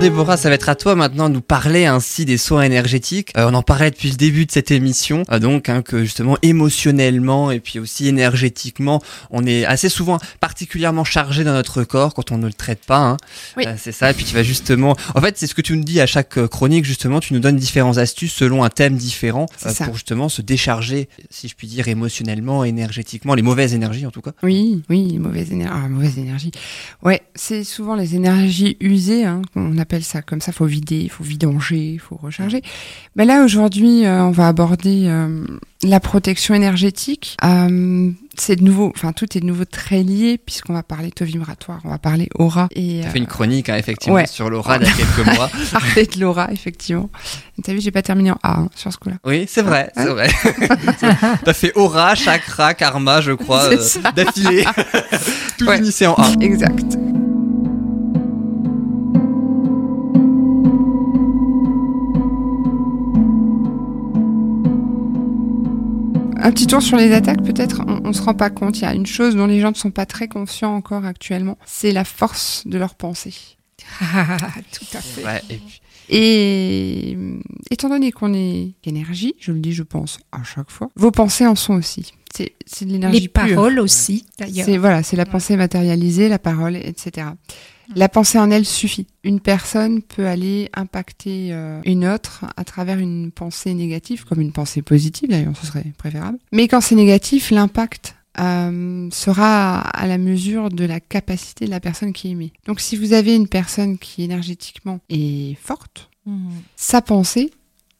Déborah, 0.00 0.38
ça 0.38 0.48
va 0.48 0.54
être 0.54 0.70
à 0.70 0.76
toi 0.76 0.94
maintenant 0.94 1.28
de 1.28 1.34
nous 1.34 1.42
parler 1.42 1.84
ainsi 1.84 2.24
des 2.24 2.38
soins 2.38 2.62
énergétiques. 2.62 3.32
Euh, 3.36 3.50
on 3.50 3.54
en 3.54 3.62
parlait 3.62 3.90
depuis 3.90 4.08
le 4.08 4.16
début 4.16 4.46
de 4.46 4.50
cette 4.50 4.70
émission, 4.70 5.24
euh, 5.30 5.38
donc 5.38 5.68
hein, 5.68 5.82
que 5.82 6.04
justement 6.04 6.38
émotionnellement 6.40 7.50
et 7.50 7.60
puis 7.60 7.78
aussi 7.78 8.08
énergétiquement, 8.08 9.02
on 9.30 9.44
est 9.44 9.66
assez 9.66 9.90
souvent 9.90 10.18
particulièrement 10.40 11.04
chargé 11.04 11.44
dans 11.44 11.52
notre 11.52 11.84
corps 11.84 12.14
quand 12.14 12.32
on 12.32 12.38
ne 12.38 12.46
le 12.46 12.54
traite 12.54 12.86
pas. 12.86 12.96
Hein. 12.96 13.16
Oui. 13.58 13.64
Euh, 13.66 13.74
c'est 13.76 13.92
ça. 13.92 14.10
Et 14.10 14.14
puis 14.14 14.24
tu 14.24 14.34
vas 14.34 14.42
justement, 14.42 14.96
en 15.14 15.20
fait, 15.20 15.36
c'est 15.36 15.46
ce 15.46 15.54
que 15.54 15.60
tu 15.60 15.76
nous 15.76 15.84
dis 15.84 16.00
à 16.00 16.06
chaque 16.06 16.46
chronique 16.46 16.86
justement. 16.86 17.20
Tu 17.20 17.34
nous 17.34 17.40
donnes 17.40 17.56
différentes 17.56 17.98
astuces 17.98 18.32
selon 18.32 18.64
un 18.64 18.70
thème 18.70 18.96
différent 18.96 19.44
pour 19.84 19.92
justement 19.92 20.30
se 20.30 20.40
décharger, 20.40 21.10
si 21.28 21.46
je 21.46 21.54
puis 21.54 21.66
dire, 21.66 21.88
émotionnellement, 21.88 22.64
énergétiquement, 22.64 23.34
les 23.34 23.42
mauvaises 23.42 23.74
énergies 23.74 24.06
en 24.06 24.10
tout 24.10 24.22
cas. 24.22 24.32
Oui, 24.42 24.82
oui, 24.88 25.18
mauvaise 25.18 25.52
énergie. 25.52 25.74
Ah, 25.76 25.88
mauvaise 25.90 26.18
énergie. 26.18 26.52
Ouais, 27.02 27.20
c'est 27.34 27.64
souvent 27.64 27.96
les 27.96 28.14
énergies 28.14 28.78
usées, 28.80 29.26
hein, 29.26 29.42
on 29.56 29.76
appelle 29.90 30.04
ça 30.04 30.22
comme 30.22 30.40
ça. 30.40 30.52
Faut 30.52 30.66
vider, 30.66 31.08
faut 31.08 31.24
vidanger, 31.24 31.98
faut 31.98 32.16
recharger. 32.16 32.62
Mais 33.16 33.24
là 33.24 33.42
aujourd'hui, 33.44 34.06
euh, 34.06 34.22
on 34.22 34.30
va 34.30 34.46
aborder 34.46 35.06
euh, 35.08 35.44
la 35.82 35.98
protection 35.98 36.54
énergétique. 36.54 37.36
Euh, 37.44 38.10
c'est 38.38 38.54
de 38.56 38.62
nouveau, 38.62 38.92
enfin 38.94 39.12
tout 39.12 39.26
est 39.36 39.40
de 39.40 39.46
nouveau 39.46 39.64
très 39.64 40.02
lié 40.04 40.38
puisqu'on 40.38 40.72
va 40.74 40.84
parler 40.84 41.10
taux 41.10 41.24
vibratoire, 41.24 41.80
on 41.84 41.90
va 41.90 41.98
parler 41.98 42.28
aura 42.36 42.68
et 42.74 43.00
Tu 43.02 43.06
as 43.06 43.10
fait 43.10 43.18
une 43.18 43.26
chronique 43.26 43.68
hein, 43.68 43.76
effectivement 43.76 44.14
ouais. 44.14 44.26
sur 44.26 44.48
l'aura 44.48 44.76
il 44.76 44.84
y 44.84 44.88
a 44.88 44.92
quelques 44.92 45.34
mois. 45.36 45.50
parler 45.72 46.06
de 46.06 46.20
l'aura 46.20 46.52
effectivement. 46.52 47.10
T'as 47.62 47.72
vu, 47.72 47.80
j'ai 47.80 47.90
pas 47.90 48.02
terminé 48.02 48.30
en 48.30 48.38
A 48.42 48.60
hein, 48.60 48.68
sur 48.76 48.92
ce 48.92 48.98
coup-là. 48.98 49.16
Oui, 49.24 49.44
c'est 49.48 49.62
vrai, 49.62 49.90
Ouais. 49.96 50.02
c'est 50.04 50.08
vrai. 50.08 50.28
T'as 51.44 51.52
fait 51.52 51.72
aura, 51.74 52.14
chakra, 52.14 52.72
karma, 52.74 53.20
je 53.20 53.32
crois, 53.32 53.68
d'affilée. 54.14 54.64
Tout 55.58 55.66
Ouais. 55.66 55.76
finissait 55.76 56.06
en 56.06 56.14
A. 56.14 56.30
Exact. 56.40 56.96
Un 66.42 66.52
petit 66.52 66.66
tour 66.66 66.82
sur 66.82 66.96
les 66.96 67.12
attaques, 67.12 67.42
peut-être, 67.42 67.82
on, 67.86 68.00
on 68.04 68.12
se 68.12 68.22
rend 68.22 68.34
pas 68.34 68.50
compte. 68.50 68.78
Il 68.78 68.82
y 68.82 68.86
a 68.86 68.94
une 68.94 69.06
chose 69.06 69.36
dont 69.36 69.46
les 69.46 69.60
gens 69.60 69.70
ne 69.70 69.76
sont 69.76 69.90
pas 69.90 70.06
très 70.06 70.28
conscients 70.28 70.74
encore 70.74 71.04
actuellement, 71.04 71.58
c'est 71.66 71.92
la 71.92 72.04
force 72.04 72.62
de 72.66 72.78
leur 72.78 72.94
pensée. 72.94 73.34
Tout 74.72 74.96
à 74.96 75.00
fait. 75.00 75.24
Ouais, 75.24 75.42
et 75.50 75.56
puis, 75.58 75.80
Et 76.08 77.16
euh, 77.18 77.40
étant 77.70 77.88
donné 77.88 78.12
qu'on 78.12 78.34
est 78.34 78.72
énergie, 78.84 79.34
je 79.38 79.52
le 79.52 79.60
dis, 79.60 79.72
je 79.72 79.82
pense 79.82 80.18
à 80.32 80.42
chaque 80.42 80.70
fois, 80.70 80.88
vos 80.96 81.10
pensées 81.10 81.46
en 81.46 81.54
sont 81.54 81.74
aussi. 81.74 82.12
C'est 82.34 82.52
c'est 82.66 82.84
de 82.84 82.92
l'énergie 82.92 83.20
Les 83.20 83.28
pure. 83.28 83.48
paroles 83.48 83.80
aussi, 83.80 84.24
d'ailleurs. 84.38 84.64
C'est 84.64 84.76
voilà, 84.76 85.02
c'est 85.02 85.16
la 85.16 85.26
pensée 85.26 85.56
matérialisée, 85.56 86.28
la 86.28 86.38
parole, 86.38 86.76
etc. 86.76 87.28
La 87.96 88.08
pensée 88.08 88.38
en 88.38 88.50
elle 88.50 88.64
suffit. 88.66 89.06
Une 89.24 89.40
personne 89.40 90.02
peut 90.02 90.26
aller 90.26 90.70
impacter 90.74 91.52
euh, 91.52 91.80
une 91.84 92.06
autre 92.06 92.44
à 92.56 92.64
travers 92.64 92.98
une 92.98 93.30
pensée 93.32 93.74
négative, 93.74 94.24
comme 94.24 94.40
une 94.40 94.52
pensée 94.52 94.82
positive 94.82 95.28
d'ailleurs, 95.28 95.56
ce 95.56 95.66
serait 95.66 95.92
préférable. 95.98 96.38
Mais 96.52 96.68
quand 96.68 96.80
c'est 96.80 96.94
négatif, 96.94 97.50
l'impact 97.50 98.14
euh, 98.38 99.08
sera 99.10 99.80
à 99.80 100.06
la 100.06 100.18
mesure 100.18 100.68
de 100.68 100.84
la 100.84 101.00
capacité 101.00 101.64
de 101.66 101.70
la 101.70 101.80
personne 101.80 102.12
qui 102.12 102.28
émet. 102.30 102.52
Donc 102.66 102.80
si 102.80 102.96
vous 102.96 103.12
avez 103.12 103.34
une 103.34 103.48
personne 103.48 103.98
qui 103.98 104.22
énergétiquement 104.22 105.00
est 105.08 105.56
forte, 105.56 106.08
Mhm. 106.26 106.50
sa 106.76 107.00
pensée 107.00 107.50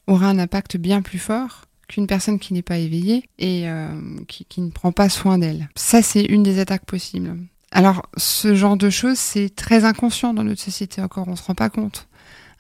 aura 0.07 0.27
un 0.27 0.39
impact 0.39 0.77
bien 0.77 1.01
plus 1.03 1.19
fort 1.19 1.63
qu'une 1.89 2.07
personne 2.07 2.39
qui 2.39 2.53
n'est 2.55 2.63
pas 2.63 2.79
éveillée 2.79 3.25
et 3.39 3.69
euh, 3.69 3.89
qui, 4.29 4.45
qui 4.45 4.61
ne 4.61 4.71
prend 4.71 4.93
pas 4.93 5.09
soin 5.09 5.39
d'elle. 5.39 5.69
Ça, 5.75 6.03
c'est 6.03 6.23
une 6.25 6.43
des 6.43 6.59
attaques 6.59 6.85
possibles. 6.85 7.37
Alors, 7.73 8.03
ce 8.17 8.55
genre 8.55 8.77
de 8.77 8.91
choses, 8.91 9.19
c'est 9.19 9.55
très 9.55 9.85
inconscient 9.85 10.35
dans 10.35 10.43
notre 10.45 10.61
société 10.61 11.01
encore, 11.01 11.29
on 11.29 11.37
se 11.37 11.43
rend 11.45 11.55
pas 11.55 11.71
compte. 11.71 12.09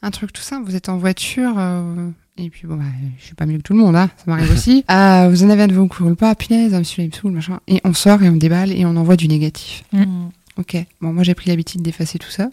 Un 0.02 0.10
truc 0.10 0.32
tout 0.32 0.42
simple, 0.42 0.68
vous 0.70 0.76
êtes 0.76 0.88
en 0.88 0.96
voiture, 0.98 1.54
euh, 1.58 2.08
et 2.38 2.48
puis 2.48 2.66
bon, 2.66 2.76
bah, 2.76 2.84
je 3.18 3.24
suis 3.26 3.34
pas 3.34 3.44
mieux 3.44 3.58
que 3.58 3.62
tout 3.62 3.72
le 3.74 3.80
monde, 3.80 3.96
hein, 3.96 4.08
ça 4.16 4.24
m'arrive 4.28 4.50
aussi. 4.52 4.84
Euh, 4.90 5.28
vous 5.28 5.44
en 5.44 5.50
avez 5.50 5.62
un 5.64 5.66
de 5.68 5.74
vous 5.74 5.88
qui 5.88 6.02
roule 6.02 6.16
pas, 6.16 6.34
punaise, 6.34 6.72
monsieur, 6.74 7.02
il 7.02 7.08
me 7.08 7.12
saoule, 7.12 7.32
machin. 7.32 7.60
Et 7.68 7.80
on 7.84 7.92
sort 7.92 8.22
et 8.22 8.28
on 8.28 8.36
déballe 8.36 8.72
et 8.72 8.84
on 8.86 8.96
envoie 8.96 9.16
du 9.16 9.28
négatif. 9.28 9.84
Mhm. 9.92 10.30
Ok, 10.56 10.76
bon, 11.00 11.12
moi 11.12 11.22
j'ai 11.22 11.34
pris 11.34 11.48
l'habitude 11.48 11.80
d'effacer 11.80 12.18
tout 12.18 12.30
ça. 12.30 12.50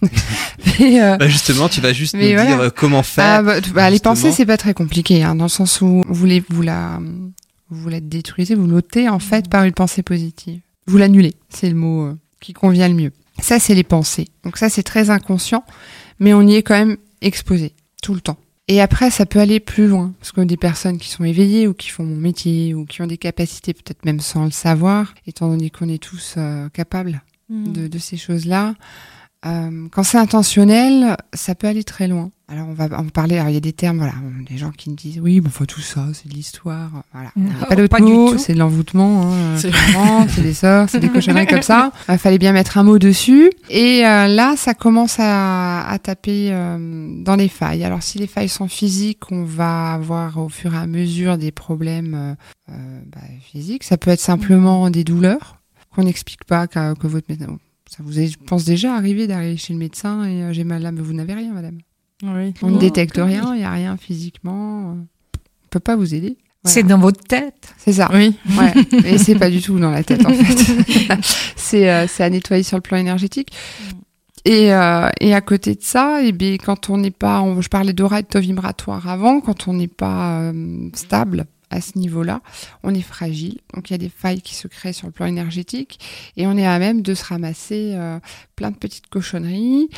Mais, 0.80 1.02
euh, 1.02 1.16
bah 1.16 1.28
justement, 1.28 1.68
tu 1.68 1.80
vas 1.80 1.92
juste 1.92 2.14
Mais 2.14 2.28
nous 2.30 2.34
voilà. 2.34 2.46
dire 2.46 2.60
euh, 2.60 2.70
comment 2.74 3.02
faire. 3.02 3.24
ah, 3.24 3.42
bah, 3.42 3.54
bah, 3.74 3.90
les 3.90 3.98
pensées, 4.00 4.32
c'est 4.32 4.46
pas 4.46 4.56
très 4.56 4.74
compliqué, 4.74 5.22
hein, 5.22 5.34
dans 5.34 5.44
le 5.44 5.50
sens 5.50 5.80
où 5.80 6.02
vous, 6.08 6.26
les, 6.26 6.42
vous, 6.48 6.62
la, 6.62 6.98
vous 7.70 7.88
la 7.88 8.00
détruisez, 8.00 8.54
vous 8.54 8.66
l'ôtez 8.66 9.08
en 9.08 9.18
fait 9.18 9.48
par 9.48 9.64
une 9.64 9.72
pensée 9.72 10.02
positive. 10.02 10.60
Vous 10.92 10.98
l'annulez, 10.98 11.32
c'est 11.48 11.70
le 11.70 11.74
mot 11.74 12.04
euh, 12.04 12.18
qui 12.38 12.52
convient 12.52 12.86
le 12.86 12.92
mieux. 12.92 13.12
Ça, 13.40 13.58
c'est 13.58 13.74
les 13.74 13.82
pensées. 13.82 14.28
Donc 14.44 14.58
ça, 14.58 14.68
c'est 14.68 14.82
très 14.82 15.08
inconscient, 15.08 15.64
mais 16.18 16.34
on 16.34 16.42
y 16.42 16.56
est 16.56 16.62
quand 16.62 16.74
même 16.74 16.98
exposé 17.22 17.72
tout 18.02 18.12
le 18.12 18.20
temps. 18.20 18.36
Et 18.68 18.82
après, 18.82 19.10
ça 19.10 19.24
peut 19.24 19.38
aller 19.38 19.58
plus 19.58 19.86
loin, 19.86 20.12
parce 20.18 20.32
que 20.32 20.42
des 20.42 20.58
personnes 20.58 20.98
qui 20.98 21.08
sont 21.08 21.24
éveillées 21.24 21.66
ou 21.66 21.72
qui 21.72 21.88
font 21.88 22.04
mon 22.04 22.16
métier 22.16 22.74
ou 22.74 22.84
qui 22.84 23.00
ont 23.00 23.06
des 23.06 23.16
capacités, 23.16 23.72
peut-être 23.72 24.04
même 24.04 24.20
sans 24.20 24.44
le 24.44 24.50
savoir, 24.50 25.14
étant 25.26 25.48
donné 25.48 25.70
qu'on 25.70 25.88
est 25.88 25.96
tous 25.96 26.34
euh, 26.36 26.68
capables 26.68 27.22
de, 27.48 27.88
de 27.88 27.98
ces 27.98 28.18
choses-là. 28.18 28.74
Euh, 29.44 29.88
quand 29.90 30.04
c'est 30.04 30.18
intentionnel, 30.18 31.16
ça 31.34 31.54
peut 31.56 31.66
aller 31.66 31.82
très 31.82 32.06
loin. 32.06 32.30
Alors 32.48 32.68
on 32.68 32.74
va 32.74 32.84
en 32.98 33.06
parler. 33.08 33.38
Alors 33.38 33.48
il 33.48 33.54
y 33.54 33.56
a 33.56 33.60
des 33.60 33.72
termes, 33.72 33.96
voilà, 33.96 34.12
des 34.48 34.56
gens 34.58 34.70
qui 34.70 34.90
me 34.90 34.94
disent 34.94 35.18
oui, 35.20 35.40
bon, 35.40 35.48
faut 35.50 35.66
tout 35.66 35.80
ça, 35.80 36.06
c'est 36.12 36.28
de 36.28 36.34
l'histoire, 36.34 36.90
voilà. 37.12 37.30
Non, 37.34 37.50
pas 37.66 37.74
d'autre 37.74 38.00
mot, 38.00 38.36
c'est 38.38 38.52
de 38.54 38.58
l'envoûtement, 38.58 39.32
hein, 39.32 39.56
C'est- 39.56 40.42
des 40.42 40.52
sorts, 40.54 40.88
c'est 40.88 41.00
des 41.00 41.08
cochonneries 41.08 41.46
comme 41.46 41.62
ça. 41.62 41.92
Il 42.08 42.18
fallait 42.18 42.38
bien 42.38 42.52
mettre 42.52 42.76
un 42.78 42.82
mot 42.84 42.98
dessus. 42.98 43.50
Et 43.70 44.06
euh, 44.06 44.28
là, 44.28 44.54
ça 44.56 44.74
commence 44.74 45.16
à, 45.18 45.88
à 45.88 45.98
taper 45.98 46.50
euh, 46.52 47.08
dans 47.24 47.36
les 47.36 47.48
failles. 47.48 47.84
Alors 47.84 48.02
si 48.02 48.18
les 48.18 48.26
failles 48.26 48.48
sont 48.50 48.68
physiques, 48.68 49.32
on 49.32 49.44
va 49.44 49.94
avoir 49.94 50.38
au 50.38 50.48
fur 50.50 50.74
et 50.74 50.78
à 50.78 50.86
mesure 50.86 51.38
des 51.38 51.52
problèmes 51.52 52.36
bah, 52.68 53.20
physiques. 53.40 53.82
Ça 53.84 53.96
peut 53.96 54.10
être 54.10 54.20
simplement 54.20 54.88
des 54.90 55.04
douleurs 55.04 55.56
qu'on 55.94 56.04
n'explique 56.04 56.44
pas 56.44 56.66
que, 56.66 56.94
que 56.94 57.06
votre 57.06 57.26
médecin. 57.28 57.58
Ça 57.94 58.02
vous 58.02 58.18
est, 58.18 58.28
je 58.28 58.38
pense 58.38 58.64
déjà 58.64 58.94
arrivé 58.94 59.26
d'arriver 59.26 59.56
chez 59.58 59.74
le 59.74 59.78
médecin 59.78 60.24
et 60.24 60.42
euh, 60.44 60.52
j'ai 60.54 60.64
mal 60.64 60.80
là, 60.82 60.92
mais 60.92 61.02
vous 61.02 61.12
n'avez 61.12 61.34
rien, 61.34 61.52
madame. 61.52 61.78
Oui. 62.22 62.54
On 62.62 62.70
ne 62.70 62.76
Oh, 62.76 62.78
détecte 62.78 63.16
oui. 63.18 63.24
rien, 63.24 63.54
il 63.54 63.58
n'y 63.58 63.64
a 63.64 63.70
rien 63.70 63.96
physiquement. 63.98 64.92
euh, 64.92 64.94
On 64.94 65.68
peut 65.68 65.80
pas 65.80 65.96
vous 65.96 66.14
aider. 66.14 66.38
Voilà. 66.62 66.74
C'est 66.74 66.82
dans 66.84 66.98
votre 66.98 67.22
tête. 67.24 67.74
C'est 67.76 67.92
ça. 67.94 68.08
Oui. 68.14 68.34
Ouais. 68.58 68.72
Et 69.04 69.18
c'est 69.18 69.34
pas 69.34 69.50
du 69.50 69.60
tout 69.60 69.78
dans 69.78 69.90
la 69.90 70.02
tête 70.04 70.24
en 70.24 70.32
fait. 70.32 71.18
c'est 71.56 71.90
euh, 71.90 72.06
c'est 72.08 72.22
à 72.24 72.30
nettoyer 72.30 72.62
sur 72.62 72.76
le 72.78 72.82
plan 72.82 72.96
énergétique. 72.96 73.50
Et, 74.44 74.72
euh, 74.72 75.08
et 75.20 75.34
à 75.34 75.40
côté 75.40 75.74
de 75.76 75.82
ça, 75.82 76.18
eh 76.22 76.32
bien, 76.32 76.56
quand 76.56 76.90
on 76.90 76.98
n'est 76.98 77.12
pas, 77.12 77.42
on- 77.42 77.60
je 77.60 77.68
parlais 77.68 77.92
d'aura 77.92 78.20
et 78.20 78.22
de 78.22 78.28
taux 78.28 78.40
vibratoire 78.40 79.06
avant, 79.08 79.40
quand 79.40 79.68
on 79.68 79.72
n'est 79.74 79.86
pas 79.86 80.40
euh, 80.40 80.88
stable 80.94 81.44
à 81.72 81.80
ce 81.80 81.98
niveau-là, 81.98 82.42
on 82.82 82.94
est 82.94 83.02
fragile. 83.02 83.58
Donc 83.74 83.90
il 83.90 83.94
y 83.94 83.96
a 83.96 83.98
des 83.98 84.10
failles 84.10 84.42
qui 84.42 84.54
se 84.54 84.68
créent 84.68 84.92
sur 84.92 85.06
le 85.06 85.12
plan 85.12 85.26
énergétique 85.26 85.98
et 86.36 86.46
on 86.46 86.56
est 86.56 86.66
à 86.66 86.78
même 86.78 87.02
de 87.02 87.14
se 87.14 87.24
ramasser 87.24 87.92
euh, 87.94 88.20
plein 88.54 88.70
de 88.70 88.76
petites 88.76 89.08
cochonneries, 89.08 89.88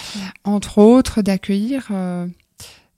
entre 0.45 0.79
autres 0.79 1.21
d'accueillir 1.21 1.89
euh, 1.91 2.27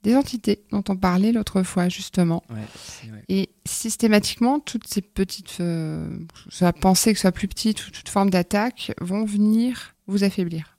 des 0.02 0.14
entités 0.14 0.62
dont 0.70 0.84
on 0.88 0.96
parlait 0.96 1.32
l'autre 1.32 1.62
fois 1.62 1.88
justement. 1.88 2.44
Ouais, 2.50 2.56
c'est 2.76 3.08
vrai. 3.08 3.24
Et 3.28 3.50
systématiquement, 3.64 4.60
toutes 4.60 4.86
ces 4.86 5.02
petites, 5.02 5.56
euh, 5.60 6.08
soit 6.48 6.72
pensée 6.72 7.12
que 7.12 7.18
ce 7.18 7.22
soit 7.22 7.32
plus 7.32 7.48
petite 7.48 7.86
ou 7.86 7.90
toute 7.90 8.08
forme 8.08 8.30
d'attaque, 8.30 8.92
vont 9.00 9.24
venir 9.24 9.94
vous 10.06 10.22
affaiblir. 10.22 10.78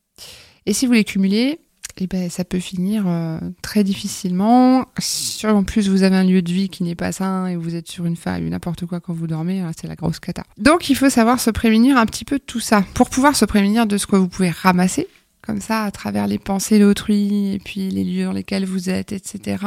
Et 0.65 0.73
si 0.73 0.85
vous 0.85 0.93
les 0.93 1.03
cumulez, 1.03 1.59
eh 1.99 2.07
ben, 2.07 2.29
ça 2.29 2.43
peut 2.43 2.59
finir 2.59 3.05
euh, 3.07 3.39
très 3.61 3.83
difficilement. 3.83 4.85
Si 4.99 5.45
en 5.47 5.63
plus 5.63 5.89
vous 5.89 6.03
avez 6.03 6.15
un 6.15 6.23
lieu 6.23 6.41
de 6.41 6.51
vie 6.51 6.69
qui 6.69 6.83
n'est 6.83 6.95
pas 6.95 7.11
sain 7.11 7.47
et 7.47 7.55
vous 7.55 7.75
êtes 7.75 7.87
sur 7.87 8.05
une 8.05 8.15
faille 8.15 8.45
ou 8.45 8.49
n'importe 8.49 8.85
quoi 8.85 8.99
quand 8.99 9.13
vous 9.13 9.27
dormez, 9.27 9.61
là, 9.61 9.71
c'est 9.79 9.87
la 9.87 9.95
grosse 9.95 10.19
cata. 10.19 10.43
Donc 10.57 10.89
il 10.89 10.95
faut 10.95 11.09
savoir 11.09 11.39
se 11.39 11.49
prémunir 11.49 11.97
un 11.97 12.05
petit 12.05 12.25
peu 12.25 12.37
de 12.37 12.43
tout 12.43 12.59
ça. 12.59 12.83
Pour 12.93 13.09
pouvoir 13.09 13.35
se 13.35 13.45
prémunir 13.45 13.87
de 13.87 13.97
ce 13.97 14.07
que 14.07 14.15
vous 14.15 14.27
pouvez 14.27 14.49
ramasser, 14.49 15.07
comme 15.41 15.61
ça, 15.61 15.83
à 15.83 15.91
travers 15.91 16.27
les 16.27 16.39
pensées 16.39 16.79
d'autrui 16.79 17.53
et 17.53 17.59
puis 17.59 17.89
les 17.89 18.03
lieux 18.03 18.25
dans 18.25 18.33
lesquels 18.33 18.65
vous 18.65 18.89
êtes, 18.89 19.11
etc., 19.13 19.63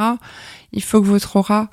il 0.71 0.83
faut 0.83 1.01
que 1.01 1.07
votre 1.07 1.35
aura 1.35 1.69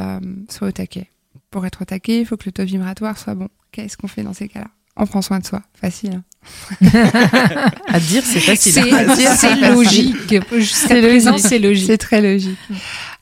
euh, 0.00 0.20
soit 0.48 0.68
au 0.68 0.72
taquet. 0.72 1.10
Pour 1.50 1.66
être 1.66 1.82
au 1.82 1.84
taquet, 1.84 2.20
il 2.20 2.26
faut 2.26 2.36
que 2.36 2.44
le 2.46 2.52
taux 2.52 2.64
vibratoire 2.64 3.18
soit 3.18 3.34
bon. 3.34 3.48
Qu'est-ce 3.70 3.96
qu'on 3.96 4.08
fait 4.08 4.22
dans 4.22 4.32
ces 4.32 4.48
cas-là? 4.48 4.68
On 4.96 5.06
prend 5.06 5.22
soin 5.22 5.38
de 5.38 5.46
soi. 5.46 5.62
Facile. 5.74 6.14
hein 6.14 6.24
À 7.88 8.00
dire, 8.00 8.22
c'est 8.24 8.40
facile. 8.40 8.72
C'est 9.36 9.54
logique. 9.56 10.16
Jusqu'à 10.52 10.88
C'est 10.88 11.00
présent, 11.02 11.30
logique. 11.32 11.46
c'est 11.48 11.58
logique. 11.58 11.86
C'est 11.86 11.98
très 11.98 12.20
logique. 12.20 12.58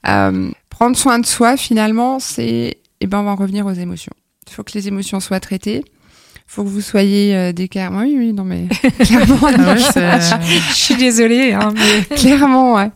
Euh, 0.07 0.51
prendre 0.69 0.97
soin 0.97 1.19
de 1.19 1.27
soi, 1.27 1.57
finalement, 1.57 2.19
c'est... 2.19 2.79
Eh 3.01 3.07
ben, 3.07 3.19
on 3.21 3.23
va 3.25 3.31
en 3.33 3.37
revenir 3.37 3.67
aux 3.67 3.73
émotions. 3.73 4.13
Il 4.49 4.53
faut 4.53 4.63
que 4.65 4.73
les 4.75 4.89
émotions 4.89 5.21
soient 5.21 5.41
traitées. 5.41 5.85
Il 5.87 6.53
faut 6.53 6.65
que 6.65 6.69
vous 6.69 6.81
soyez 6.81 7.37
euh, 7.37 7.53
des 7.53 7.69
cas... 7.69 7.91
Oui, 7.93 8.15
oui, 8.19 8.33
non, 8.33 8.45
mais 8.45 8.67
clairement, 9.05 9.39
Ah 9.43 9.73
ouais, 9.75 9.79
c'est- 9.93 10.41
Je 10.71 10.75
suis 10.75 10.97
désolée, 10.97 11.53
hein, 11.53 11.73
mais 11.75 12.17
clairement, 12.17 12.75
ouais. 12.75 12.91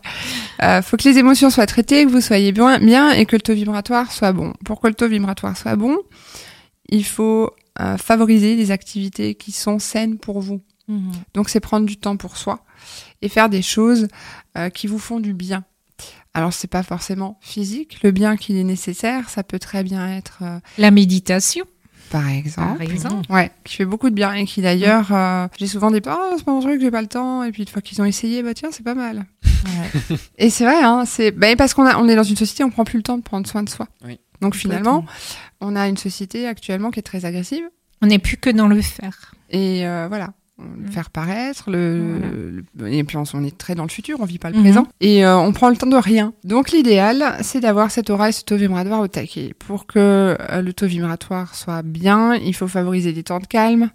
Euh, 0.63 0.81
faut 0.81 0.97
que 0.97 1.07
les 1.07 1.17
émotions 1.17 1.49
soient 1.49 1.65
traitées, 1.65 2.05
que 2.05 2.09
vous 2.11 2.21
soyez 2.21 2.51
bien, 2.51 2.79
bien 2.79 3.11
et 3.11 3.25
que 3.25 3.35
le 3.35 3.41
taux 3.41 3.53
vibratoire 3.53 4.11
soit 4.11 4.31
bon. 4.33 4.53
Pour 4.65 4.79
que 4.81 4.87
le 4.87 4.93
taux 4.93 5.07
vibratoire 5.07 5.55
soit 5.57 5.75
bon, 5.75 5.97
il 6.89 7.05
faut 7.05 7.51
euh, 7.79 7.97
favoriser 7.97 8.55
des 8.55 8.71
activités 8.71 9.35
qui 9.35 9.51
sont 9.51 9.79
saines 9.79 10.17
pour 10.17 10.39
vous. 10.41 10.61
Mhm. 10.87 11.11
Donc 11.33 11.49
c'est 11.49 11.59
prendre 11.59 11.85
du 11.85 11.97
temps 11.97 12.17
pour 12.17 12.37
soi. 12.37 12.63
et 13.21 13.29
faire 13.29 13.49
des 13.49 13.61
choses 13.63 14.07
euh, 14.57 14.69
qui 14.69 14.85
vous 14.87 14.99
font 14.99 15.19
du 15.19 15.33
bien. 15.33 15.63
Alors 16.33 16.53
c'est 16.53 16.67
pas 16.67 16.83
forcément 16.83 17.39
physique, 17.41 18.03
le 18.03 18.11
bien 18.11 18.35
qui 18.37 18.59
est 18.59 18.63
nécessaire, 18.63 19.29
ça 19.29 19.41
peut 19.43 19.57
très 19.57 19.83
bien 19.83 20.07
être 20.17 20.39
euh, 20.41 20.59
La 20.77 20.91
méditation, 20.91 21.65
par 22.11 22.27
exemple. 22.27 22.77
par 22.77 22.81
exemple. 22.81 23.31
Ouais, 23.31 23.51
qui 23.63 23.77
fait 23.77 23.85
beaucoup 23.85 24.09
de 24.09 24.15
bien 24.15 24.33
et 24.33 24.45
qui 24.45 24.61
d'ailleurs, 24.61 25.11
euh, 25.13 25.47
j'ai 25.57 25.65
souvent 25.67 25.91
des 25.91 26.01
oh 26.05 26.33
c'est 26.37 26.43
pas 26.43 26.51
mon 26.51 26.59
truc, 26.59 26.81
j'ai 26.81 26.91
pas 26.91 27.01
le 27.01 27.07
temps 27.07 27.43
et 27.43 27.51
puis 27.51 27.63
une 27.63 27.69
fois 27.69 27.81
qu'ils 27.81 28.01
ont 28.01 28.05
essayé, 28.05 28.43
bah 28.43 28.53
tiens 28.53 28.69
c'est 28.71 28.83
pas 28.83 28.95
mal. 28.95 29.25
Ouais. 29.65 30.17
Et 30.37 30.49
c'est 30.51 30.65
vrai, 30.65 30.83
hein, 30.83 31.05
c'est 31.07 31.31
bah, 31.31 31.55
parce 31.55 31.73
qu'on 31.73 31.85
a, 31.87 31.97
on 31.97 32.07
est 32.07 32.15
dans 32.15 32.23
une 32.23 32.35
société, 32.35 32.63
on 32.63 32.69
prend 32.69 32.83
plus 32.83 32.97
le 32.97 33.03
temps 33.03 33.17
de 33.17 33.23
prendre 33.23 33.47
soin 33.47 33.63
de 33.63 33.69
soi. 33.69 33.87
Oui. 34.05 34.19
Donc 34.41 34.55
finalement, 34.55 35.05
on 35.61 35.75
a 35.75 35.87
une 35.87 35.97
société 35.97 36.47
actuellement 36.47 36.91
qui 36.91 36.99
est 36.99 37.03
très 37.03 37.25
agressive 37.25 37.63
On 38.01 38.07
n'est 38.07 38.19
plus 38.19 38.37
que 38.37 38.49
dans 38.49 38.67
le 38.67 38.81
faire. 38.81 39.33
et 39.49 39.85
euh, 39.87 40.07
voilà. 40.07 40.33
Le 40.57 40.87
Mm. 40.87 40.91
faire 40.93 41.09
paraître, 41.09 41.69
le, 41.69 42.63
le- 42.77 42.87
et 42.93 43.03
puis 43.03 43.17
on, 43.17 43.23
on 43.33 43.43
est 43.43 43.57
très 43.57 43.75
dans 43.75 43.83
le 43.83 43.89
futur, 43.89 44.21
on 44.21 44.25
vit 44.25 44.39
pas 44.39 44.49
le 44.49 44.55
Mhm. 44.55 44.63
présent 44.63 44.87
et 45.01 45.25
euh, 45.25 45.37
on 45.37 45.51
prend 45.51 45.69
le 45.69 45.75
temps 45.75 45.85
de 45.85 45.97
rien. 45.97 46.31
Donc 46.45 46.71
l'idéal, 46.71 47.37
c'est 47.41 47.59
d'avoir 47.59 47.91
cette 47.91 48.09
aura 48.09 48.29
et 48.29 48.31
ce 48.31 48.41
taux 48.45 48.55
vibratoire 48.55 49.01
au 49.01 49.09
taquet. 49.09 49.53
Pour 49.59 49.85
que 49.85 49.99
euh, 50.39 50.61
le 50.61 50.71
taux 50.71 50.85
vibratoire 50.87 51.55
soit 51.55 51.81
bien, 51.81 52.35
il 52.35 52.55
faut 52.55 52.69
favoriser 52.69 53.11
des 53.11 53.23
temps 53.23 53.39
de 53.41 53.47
calme. 53.47 53.89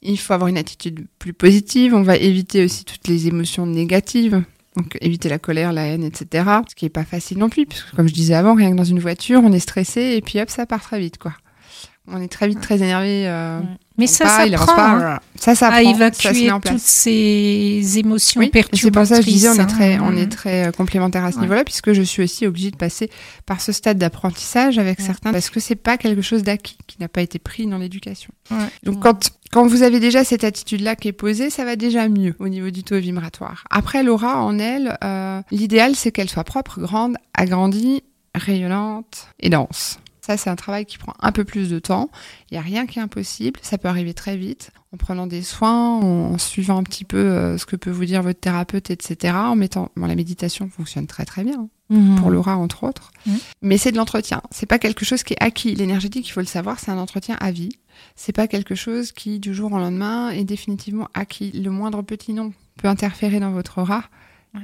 Il 0.00 0.18
faut 0.18 0.32
avoir 0.32 0.48
une 0.48 0.56
attitude 0.56 1.06
plus 1.18 1.34
positive. 1.34 1.94
On 1.94 2.00
va 2.02 2.16
éviter 2.16 2.64
aussi 2.64 2.86
toutes 2.86 3.06
les 3.06 3.26
émotions 3.28 3.66
négatives. 3.66 4.42
Donc 4.76 4.96
éviter 5.00 5.28
la 5.28 5.38
colère, 5.38 5.72
la 5.72 5.86
haine, 5.86 6.04
etc. 6.04 6.44
Ce 6.68 6.74
qui 6.74 6.86
est 6.86 6.90
pas 6.90 7.04
facile 7.04 7.38
non 7.38 7.48
plus, 7.48 7.66
puisque 7.66 7.94
comme 7.94 8.08
je 8.08 8.14
disais 8.14 8.34
avant, 8.34 8.54
rien 8.54 8.70
que 8.70 8.76
dans 8.76 8.84
une 8.84 9.00
voiture, 9.00 9.40
on 9.42 9.52
est 9.52 9.58
stressé 9.58 10.14
et 10.16 10.22
puis 10.22 10.40
hop, 10.40 10.48
ça 10.48 10.66
part 10.66 10.82
très 10.82 11.00
vite, 11.00 11.18
quoi. 11.18 11.34
On 12.12 12.20
est 12.20 12.28
très 12.28 12.48
vite 12.48 12.60
très 12.60 12.76
énervé. 12.82 13.24
euh, 13.28 13.60
Mais 13.98 14.06
ça, 14.06 14.26
ça 14.26 14.46
il 14.46 14.54
prend 14.54 14.66
pas, 14.74 14.90
hein. 15.14 15.20
Ça, 15.36 15.54
ça 15.54 15.68
prend, 15.70 15.76
ça 15.76 15.82
évacuer 15.82 16.44
met 16.46 16.50
en 16.50 16.60
place. 16.60 16.74
toutes 16.74 16.82
ces 16.82 17.98
émotions 17.98 18.40
Oui, 18.40 18.50
c'est 18.72 18.90
pour 18.90 19.06
ça 19.06 19.16
que 19.18 19.22
je 19.22 19.28
disais, 19.28 19.48
on 19.48 19.54
est 19.54 19.60
hein. 19.60 19.66
très, 19.66 19.98
on 20.00 20.16
est 20.16 20.26
très 20.26 20.66
euh, 20.68 20.72
complémentaires 20.72 21.24
à 21.24 21.30
ce 21.30 21.36
Ouais. 21.36 21.42
niveau-là, 21.42 21.64
puisque 21.64 21.92
je 21.92 22.02
suis 22.02 22.22
aussi 22.22 22.46
obligée 22.46 22.70
de 22.70 22.76
passer 22.76 23.10
par 23.46 23.60
ce 23.60 23.72
stade 23.72 23.98
d'apprentissage 23.98 24.78
avec 24.78 24.98
Ouais. 24.98 25.04
certains, 25.06 25.32
parce 25.32 25.50
que 25.50 25.60
c'est 25.60 25.76
pas 25.76 25.96
quelque 25.96 26.22
chose 26.22 26.42
d'acquis, 26.42 26.76
qui 26.86 26.96
n'a 27.00 27.08
pas 27.08 27.22
été 27.22 27.38
pris 27.38 27.66
dans 27.66 27.78
l'éducation. 27.78 28.32
Ouais. 28.50 28.56
Donc 28.82 29.00
quand, 29.00 29.30
quand 29.52 29.66
vous 29.66 29.82
avez 29.82 30.00
déjà 30.00 30.24
cette 30.24 30.44
attitude-là 30.44 30.96
qui 30.96 31.08
est 31.08 31.12
posée, 31.12 31.48
ça 31.50 31.64
va 31.64 31.76
déjà 31.76 32.08
mieux 32.08 32.34
au 32.38 32.48
niveau 32.48 32.70
du 32.70 32.82
taux 32.82 32.98
vibratoire. 32.98 33.64
Après, 33.70 34.02
l'aura 34.02 34.42
en 34.42 34.58
elle, 34.58 34.96
euh, 35.04 35.40
l'idéal 35.50 35.94
c'est 35.94 36.10
qu'elle 36.10 36.28
soit 36.28 36.44
propre, 36.44 36.80
grande, 36.80 37.16
agrandie, 37.34 38.02
rayonnante 38.34 39.28
et 39.40 39.50
dense. 39.50 39.98
Ça, 40.30 40.36
c'est 40.36 40.50
un 40.50 40.54
travail 40.54 40.86
qui 40.86 40.96
prend 40.96 41.14
un 41.18 41.32
peu 41.32 41.42
plus 41.42 41.68
de 41.70 41.80
temps. 41.80 42.08
Il 42.50 42.54
n'y 42.54 42.58
a 42.58 42.62
rien 42.62 42.86
qui 42.86 43.00
est 43.00 43.02
impossible. 43.02 43.58
Ça 43.62 43.78
peut 43.78 43.88
arriver 43.88 44.14
très 44.14 44.36
vite 44.36 44.70
en 44.92 44.96
prenant 44.96 45.26
des 45.26 45.42
soins, 45.42 45.98
en, 45.98 46.38
suivant 46.38 46.78
un 46.78 46.84
petit 46.84 47.04
peu 47.04 47.16
euh, 47.18 47.58
ce 47.58 47.66
que 47.66 47.74
peut 47.74 47.90
vous 47.90 48.04
dire 48.04 48.22
votre 48.22 48.38
thérapeute, 48.38 48.92
etc. 48.92 49.34
En 49.34 49.56
mettant, 49.56 49.90
bon, 49.96 50.06
la 50.06 50.14
méditation 50.14 50.68
fonctionne 50.68 51.08
très 51.08 51.24
très 51.24 51.42
bien 51.42 51.68
Mhm. 51.88 52.20
pour 52.20 52.30
l'aura 52.30 52.56
entre 52.56 52.84
autres. 52.84 53.10
Mais 53.60 53.76
c'est 53.76 53.90
de 53.90 53.96
l'entretien. 53.96 54.40
C'est 54.52 54.66
pas 54.66 54.78
quelque 54.78 55.04
chose 55.04 55.24
qui 55.24 55.32
est 55.32 55.42
acquis. 55.42 55.74
L'énergétique, 55.74 56.28
il 56.28 56.30
faut 56.30 56.38
le 56.38 56.46
savoir, 56.46 56.78
c'est 56.78 56.92
un 56.92 56.98
entretien 56.98 57.36
à 57.40 57.50
vie. 57.50 57.70
C'est 58.14 58.32
pas 58.32 58.46
quelque 58.46 58.76
chose 58.76 59.10
qui 59.10 59.40
du 59.40 59.52
jour 59.52 59.72
au 59.72 59.78
lendemain 59.78 60.30
est 60.30 60.44
définitivement 60.44 61.08
acquis. 61.12 61.50
Le 61.50 61.70
moindre 61.70 62.02
petit 62.02 62.32
nom 62.32 62.52
peut 62.78 62.86
interférer 62.86 63.40
dans 63.40 63.50
votre 63.50 63.78
aura 63.78 64.04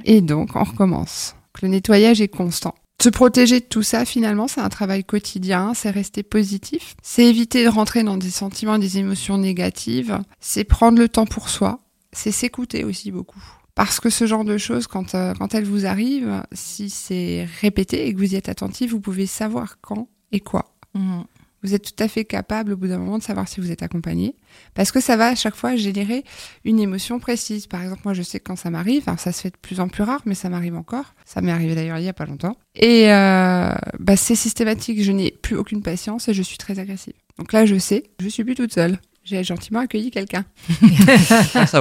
et 0.05 0.21
donc 0.21 0.55
on 0.55 0.63
recommence. 0.63 1.35
Le 1.61 1.67
nettoyage 1.67 2.21
est 2.21 2.29
constant. 2.29 2.75
Se 3.01 3.09
protéger 3.09 3.59
de 3.59 3.65
tout 3.65 3.83
ça, 3.83 4.05
finalement, 4.05 4.47
c'est 4.47 4.61
un 4.61 4.69
travail 4.69 5.03
quotidien, 5.03 5.73
c'est 5.75 5.91
rester 5.91 6.23
positif, 6.23 6.95
c'est 7.03 7.25
éviter 7.25 7.63
de 7.63 7.69
rentrer 7.69 8.03
dans 8.03 8.17
des 8.17 8.31
sentiments, 8.31 8.79
des 8.79 8.97
émotions 8.97 9.37
négatives, 9.37 10.19
c'est 10.39 10.63
prendre 10.63 10.97
le 10.97 11.07
temps 11.07 11.27
pour 11.27 11.49
soi, 11.49 11.79
c'est 12.11 12.31
s'écouter 12.31 12.83
aussi 12.83 13.11
beaucoup. 13.11 13.43
Parce 13.75 13.99
que 13.99 14.09
ce 14.09 14.25
genre 14.25 14.43
de 14.43 14.57
choses, 14.57 14.87
quand, 14.87 15.13
euh, 15.13 15.35
quand 15.37 15.53
elles 15.53 15.63
vous 15.63 15.85
arrivent, 15.85 16.41
si 16.51 16.89
c'est 16.89 17.47
répété 17.61 18.07
et 18.07 18.13
que 18.13 18.17
vous 18.17 18.33
y 18.33 18.35
êtes 18.35 18.49
attentif, 18.49 18.89
vous 18.89 18.99
pouvez 18.99 19.27
savoir 19.27 19.79
quand 19.81 20.07
et 20.31 20.39
quoi. 20.39 20.73
Mhm. 20.95 21.25
Vous 21.63 21.73
êtes 21.73 21.83
tout 21.95 22.03
à 22.03 22.07
fait 22.07 22.23
capable 22.23 22.73
au 22.73 22.77
bout 22.77 22.87
d'un 22.87 22.99
moment 22.99 23.17
de 23.17 23.23
savoir 23.23 23.47
si 23.47 23.59
vous 23.59 23.71
êtes 23.71 23.81
accompagné. 23.83 24.35
Parce 24.75 24.91
que 24.91 24.99
ça 24.99 25.17
va 25.17 25.27
à 25.29 25.35
chaque 25.35 25.55
fois 25.55 25.75
générer 25.75 26.23
une 26.65 26.79
émotion 26.79 27.19
précise. 27.19 27.65
Par 27.67 27.81
exemple, 27.81 28.01
moi 28.05 28.13
je 28.13 28.21
sais 28.21 28.39
que 28.39 28.43
quand 28.45 28.55
ça 28.55 28.69
m'arrive, 28.69 29.03
alors 29.07 29.19
ça 29.19 29.31
se 29.31 29.41
fait 29.41 29.49
de 29.49 29.57
plus 29.61 29.79
en 29.79 29.87
plus 29.87 30.03
rare, 30.03 30.21
mais 30.25 30.35
ça 30.35 30.49
m'arrive 30.49 30.75
encore. 30.75 31.13
Ça 31.25 31.41
m'est 31.41 31.51
arrivé 31.51 31.73
d'ailleurs 31.75 31.97
il 31.97 32.05
y 32.05 32.09
a 32.09 32.13
pas 32.13 32.25
longtemps. 32.25 32.55
Et 32.75 33.11
euh, 33.11 33.73
bah, 33.99 34.15
c'est 34.17 34.35
systématique, 34.35 35.01
je 35.03 35.11
n'ai 35.11 35.31
plus 35.31 35.55
aucune 35.57 35.81
patience 35.81 36.27
et 36.29 36.33
je 36.33 36.41
suis 36.43 36.57
très 36.57 36.77
agressive. 36.79 37.13
Donc 37.39 37.53
là 37.53 37.65
je 37.65 37.77
sais, 37.77 38.03
je 38.19 38.29
suis 38.29 38.43
plus 38.43 38.55
toute 38.55 38.73
seule. 38.73 38.99
J'ai 39.23 39.43
gentiment 39.43 39.79
accueilli 39.79 40.09
quelqu'un. 40.09 40.45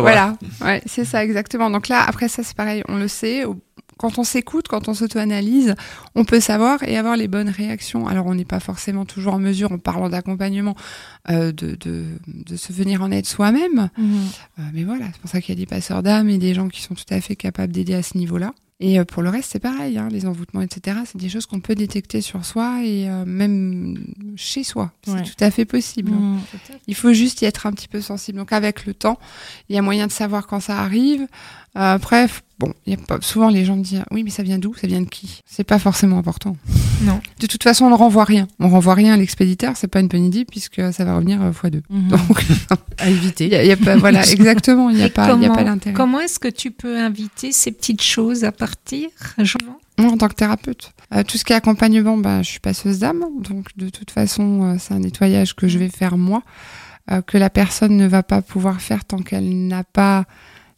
Voilà, 0.01 0.37
ouais, 0.63 0.83
c'est 0.87 1.05
ça 1.05 1.25
exactement. 1.25 1.71
Donc 1.71 1.87
là, 1.89 2.03
après 2.03 2.29
ça, 2.29 2.43
c'est 2.43 2.57
pareil, 2.57 2.83
on 2.89 2.97
le 2.97 3.07
sait. 3.09 3.45
au- 3.45 3.57
Quand 3.99 4.19
on 4.19 4.25
s'écoute, 4.25 4.69
quand 4.69 4.89
on 4.89 4.95
s'auto-analyse, 4.95 5.75
on 6.15 6.25
peut 6.25 6.41
savoir 6.41 6.83
et 6.83 6.99
avoir 6.99 7.17
les 7.17 7.29
bonnes 7.29 7.49
réactions. 7.49 8.07
Alors, 8.07 8.27
on 8.27 8.35
n'est 8.35 8.45
pas 8.45 8.61
forcément 8.61 9.07
toujours 9.07 9.35
en 9.35 9.39
mesure, 9.39 9.73
en 9.73 9.79
parlant 9.79 10.11
d'accompagnement, 10.11 10.77
euh, 11.31 11.51
de, 11.53 11.77
de, 11.77 12.05
de 12.27 12.57
se 12.57 12.73
venir 12.75 13.03
en 13.03 13.11
aide 13.11 13.25
soi-même. 13.27 13.89
Mhm. 13.97 14.17
Euh, 14.59 14.63
mais 14.75 14.85
voilà, 14.85 15.07
c'est 15.13 15.21
pour 15.21 15.31
ça 15.31 15.41
qu'il 15.41 15.55
y 15.55 15.59
a 15.59 15.61
des 15.61 15.67
passeurs 15.67 16.03
d'âme 16.03 16.29
et 16.29 16.37
des 16.39 16.53
gens 16.53 16.69
qui 16.69 16.83
sont 16.83 16.95
tout 16.95 17.05
à 17.11 17.21
fait 17.23 17.37
capables 17.37 17.73
d'aider 17.73 17.95
à 17.95 18.03
ce 18.03 18.19
niveau-là. 18.19 18.53
Et 18.79 18.99
euh, 19.01 19.07
pour 19.07 19.23
le 19.23 19.31
reste, 19.31 19.53
c'est 19.53 19.59
pareil, 19.59 19.97
hein, 19.97 20.09
les 20.13 20.27
envoûtements, 20.27 20.61
etc. 20.61 20.99
C'est 21.07 21.17
des 21.17 21.31
choses 21.31 21.47
qu'on 21.47 21.61
peut 21.61 21.75
détecter 21.75 22.21
sur 22.21 22.45
soi 22.45 22.81
et 22.85 23.09
euh, 23.09 23.25
même 23.25 23.97
chez 24.37 24.65
soi. 24.65 24.93
C'est 25.03 25.13
Ouais. 25.13 25.23
tout 25.23 25.43
à 25.43 25.51
fait 25.51 25.65
possible. 25.65 26.13
hein. 26.13 26.19
Mhm. 26.21 26.41
Il 26.87 26.95
faut 26.95 27.15
juste 27.15 27.41
y 27.41 27.47
être 27.47 27.65
un 27.67 27.73
petit 27.73 27.89
peu 27.89 28.03
sensible. 28.03 28.37
Donc 28.37 28.53
avec 28.53 28.85
le 28.85 28.93
temps, 28.93 29.19
il 29.71 29.77
y 29.77 29.79
a 29.79 29.83
moyen 29.83 30.07
de 30.07 30.13
savoir 30.13 30.47
quand 30.47 30.61
ça 30.61 30.79
arrive. 30.79 31.27
Euh, 31.77 31.95
après, 31.95 32.27
f- 32.27 32.41
bon, 32.59 32.73
y 32.87 32.95
a 32.95 32.97
pas, 32.97 33.19
souvent 33.21 33.49
les 33.51 33.65
gens 33.65 33.77
me 33.77 33.83
disent 33.83 34.03
oui, 34.11 34.23
mais 34.23 34.31
ça 34.31 34.43
vient 34.43 34.59
d'où? 34.59 34.75
Ça 34.75 34.87
vient 34.87 35.01
de 35.03 35.09
qui? 35.09 35.43
C'est 35.47 35.65
pas 35.65 35.79
forcément 35.79 36.19
important. 36.19 36.57
Non. 37.03 37.21
De 37.41 37.47
toute 37.47 37.63
façon, 37.63 37.85
on 37.87 37.91
ne 37.91 37.95
renvoie 37.95 38.25
rien. 38.25 38.49
On 38.61 38.69
renvoie 38.71 38.95
rien 38.95 39.13
à 39.13 39.17
l'expéditeur. 39.19 39.73
C'est 39.77 39.89
pas 39.89 40.01
une 40.01 40.09
bonne 40.09 40.25
idée 40.25 40.45
puisque 40.47 40.81
ça 40.93 41.05
va 41.05 41.15
revenir 41.17 41.43
euh, 41.43 41.53
fois 41.53 41.69
deux. 41.69 41.83
Mhm. 41.91 42.09
Donc 42.09 42.45
À 42.99 43.11
éviter. 43.11 43.49
y 43.53 43.55
a, 43.57 43.63
y 43.65 43.71
a 43.73 43.77
pas 43.77 43.97
voilà 43.97 44.27
exactement. 44.31 44.89
Il 44.89 44.97
y 44.99 45.03
a 45.03 45.11
pas 45.11 45.27
y 45.27 45.29
a 45.29 45.33
comment- 45.33 45.55
pas 45.55 45.65
d'intérêt. 45.65 45.95
Comment 45.95 46.21
est-ce 46.21 46.39
que 46.39 46.49
tu 46.49 46.71
peux 46.71 46.99
inviter 46.99 47.53
ces 47.53 47.73
petites 47.73 48.03
choses 48.03 48.45
à 48.45 48.53
partir, 48.53 49.09
Jean 49.39 49.59
Moi, 49.99 50.11
en 50.11 50.17
tant 50.17 50.29
que 50.29 50.35
thérapeute, 50.35 50.93
euh, 51.15 51.23
tout 51.25 51.37
ce 51.37 51.45
qui 51.45 51.53
est 51.53 51.57
accompagnement, 51.57 52.17
bah, 52.17 52.41
je 52.43 52.49
suis 52.49 52.61
passeuse 52.61 53.01
d'âme. 53.01 53.23
Donc, 53.41 53.69
de 53.77 53.91
toute 53.91 54.11
façon, 54.11 54.63
euh, 54.63 54.77
c'est 54.79 54.95
un 54.95 55.01
nettoyage 55.01 55.55
que 55.55 55.69
je 55.69 55.77
vais 55.79 55.91
faire 55.91 56.17
moi, 56.17 56.43
euh, 57.11 57.21
que 57.21 57.37
la 57.37 57.51
personne 57.51 57.97
ne 57.99 58.07
va 58.07 58.23
pas 58.23 58.41
pouvoir 58.41 58.81
faire 58.81 59.05
tant 59.05 59.19
qu'elle 59.19 59.67
n'a 59.69 59.85
pas 59.85 60.25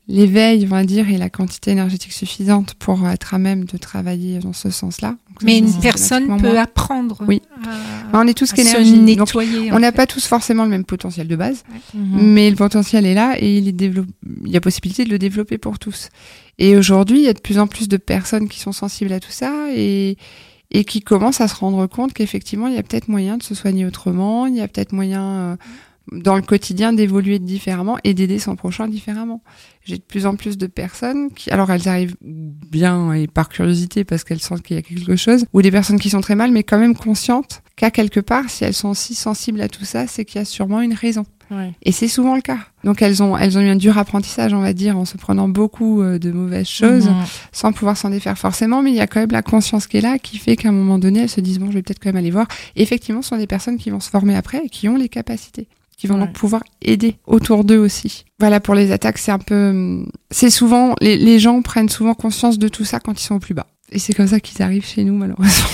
l'éveil, 0.09 0.65
on 0.65 0.69
va 0.75 0.85
dire, 0.85 1.09
et 1.11 1.19
la 1.19 1.29
quantité 1.29 1.71
énergétique 1.71 2.13
suffisante 2.13 2.75
pour 2.75 3.07
être 3.09 3.35
à 3.35 3.39
même 3.39 3.65
de 3.65 3.77
travailler 3.77 4.39
dans 4.39 4.55
ce 4.55 4.71
sens-là. 4.71 5.11
Donc, 5.11 5.43
Mais 5.43 5.59
une 5.59 5.73
personne 5.81 6.41
peut 6.41 6.59
apprendre 6.59 7.19
Oui. 7.29 7.43
à, 7.65 7.69
Bah, 8.11 8.21
on 8.25 8.27
est 8.27 8.33
tous 8.33 8.53
qu'énergie. 8.53 8.95
Donc, 8.95 9.29
nettoyer. 9.29 9.71
on 9.73 9.79
n'a 9.79 9.93
pas 9.93 10.07
tous 10.07 10.27
forcément 10.27 10.65
le 10.65 10.71
même 10.71 10.85
potentiel 10.87 11.29
de 11.29 11.37
base. 11.37 11.63
Mhm. 11.93 12.23
Mais 12.23 12.49
le 12.49 12.57
potentiel 12.57 13.05
est 13.05 13.15
là 13.15 13.37
et 13.39 13.59
il, 13.59 13.69
est 13.69 13.73
développé, 13.73 14.11
il 14.47 14.51
y 14.51 14.57
a 14.57 14.61
possibilité 14.63 15.05
de 15.05 15.11
le 15.11 15.19
développer 15.19 15.59
pour 15.59 15.79
tous. 15.79 16.09
Et 16.59 16.77
aujourd'hui, 16.77 17.19
il 17.19 17.25
y 17.25 17.29
a 17.29 17.35
de 17.35 17.41
plus 17.41 17.59
en 17.59 17.67
plus 17.67 17.87
de 17.87 17.99
personnes 17.99 18.49
qui 18.49 18.61
sont 18.61 18.73
sensibles 18.73 19.13
à 19.13 19.21
tout 19.21 19.31
ça 19.31 19.53
et, 19.75 20.17
et 20.71 20.85
qui 20.85 21.03
commencent 21.03 21.43
à 21.43 21.49
se 21.49 21.55
rendre 21.55 21.87
compte 21.87 22.15
qu'effectivement, 22.15 22.67
il 22.67 22.75
y 22.75 22.79
a 22.79 22.83
peut-être 22.83 23.09
moyen 23.09 23.37
de 23.37 23.43
se 23.43 23.55
soigner 23.55 23.85
autrement, 23.85 24.47
il 24.47 24.57
y 24.57 24.61
a 24.63 24.69
peut-être 24.69 24.93
moyen 24.93 25.23
euh, 25.23 25.57
dans 26.13 26.37
le 26.37 26.43
quotidien 26.43 26.93
d'évoluer 26.93 27.39
différemment 27.39 27.97
et 28.05 28.15
d'aider 28.15 28.39
son 28.39 28.57
prochain 28.57 28.89
différemment. 28.89 29.43
J'ai 29.85 29.97
de 29.97 30.03
plus 30.03 30.27
en 30.27 30.37
plus 30.37 30.59
de 30.59 30.67
personnes 30.67 31.31
qui, 31.33 31.51
alors 31.51 31.71
elles 31.71 31.89
arrivent 31.89 32.17
bien 32.21 33.13
et 33.13 33.27
par 33.27 33.49
curiosité 33.49 34.05
parce 34.05 34.25
qu'elles 34.25 34.41
sentent 34.41 34.63
qu'il 34.63 34.77
y 34.77 34.79
a 34.79 34.83
quelque 34.83 35.17
chose, 35.17 35.47
ou 35.53 35.63
des 35.63 35.71
personnes 35.71 35.99
qui 35.99 36.11
sont 36.11 36.21
très 36.21 36.35
mal, 36.35 36.51
mais 36.53 36.63
quand 36.63 36.79
même 36.79 36.95
conscientes 36.97 37.63
qu'à 37.77 37.91
quelque 37.91 38.21
part, 38.21 38.51
si 38.51 38.65
elles 38.65 38.75
sont 38.75 38.89
aussi 38.91 39.15
sensibles 39.15 39.61
à 39.61 39.69
tout 39.69 39.85
ça, 39.85 40.07
c'est 40.07 40.25
qu'il 40.25 40.39
y 40.39 40.43
a 40.43 40.45
sûrement 40.45 40.81
une 40.81 40.95
raison. 40.95 41.25
Ouais. 41.51 41.73
Et 41.83 41.93
c'est 41.93 42.09
souvent 42.09 42.35
le 42.35 42.43
cas. 42.43 42.59
Donc 42.85 43.01
elles 43.01 43.23
ont, 43.23 43.35
elles 43.35 43.57
ont 43.57 43.63
eu 43.63 43.69
un 43.71 43.77
dur 43.77 43.97
apprentissage, 43.97 44.53
on 44.53 44.61
va 44.61 44.75
dire, 44.75 44.99
en 44.99 45.07
se 45.07 45.17
prenant 45.17 45.49
beaucoup 45.49 46.03
euh, 46.03 46.19
de 46.19 46.31
mauvaises 46.31 46.69
choses, 46.69 47.07
Mhm. 47.09 47.25
sans 47.53 47.73
pouvoir 47.73 47.97
s'en 47.97 48.11
défaire 48.11 48.37
forcément, 48.37 48.83
mais 48.83 48.91
il 48.91 48.97
y 48.97 49.01
a 49.01 49.07
quand 49.07 49.21
même 49.21 49.31
la 49.31 49.41
conscience 49.41 49.87
qui 49.87 49.97
est 49.97 50.01
là, 50.03 50.19
qui 50.19 50.37
fait 50.37 50.57
qu'à 50.57 50.69
un 50.69 50.73
moment 50.73 50.99
donné, 50.99 51.21
elles 51.21 51.29
se 51.31 51.41
disent, 51.41 51.59
bon, 51.59 51.69
je 51.71 51.73
vais 51.73 51.83
peut-être 51.83 52.01
quand 52.03 52.11
même 52.11 52.17
aller 52.19 52.31
voir. 52.31 52.49
Et 52.77 52.83
effectivement, 52.83 53.23
ce 53.23 53.31
sont 53.31 53.39
des 53.39 53.47
personnes 53.47 53.79
qui 53.79 53.89
vont 53.89 54.01
se 54.01 54.11
former 54.11 54.37
après 54.37 54.61
et 54.67 54.69
qui 54.69 54.89
ont 54.91 54.97
les 54.97 55.09
capacités 55.09 55.69
qui 55.99 56.07
vont 56.07 56.15
Ouais. 56.15 56.21
donc 56.27 56.33
pouvoir 56.33 56.63
aider 56.81 57.17
autour 57.27 57.65
d'eux 57.65 57.77
aussi. 57.79 58.25
Voilà, 58.39 58.61
pour 58.61 58.75
les 58.75 58.93
attaques, 58.93 59.19
c'est 59.19 59.33
un 59.33 59.39
peu... 59.39 60.05
C'est 60.31 60.49
souvent... 60.51 60.95
Les, 61.01 61.17
les 61.19 61.39
gens 61.39 61.61
prennent 61.61 61.89
souvent 61.91 62.15
conscience 62.15 62.59
de 62.59 62.69
tout 62.69 62.85
ça 62.87 63.01
quand 63.01 63.21
ils 63.21 63.25
sont 63.25 63.35
au 63.35 63.41
plus 63.41 63.53
bas. 63.55 63.67
Et 63.91 63.99
c'est 63.99 64.13
comme 64.13 64.27
ça 64.29 64.39
qu'ils 64.39 64.63
arrivent 64.63 64.85
chez 64.87 65.03
nous, 65.03 65.15
malheureusement. 65.17 65.67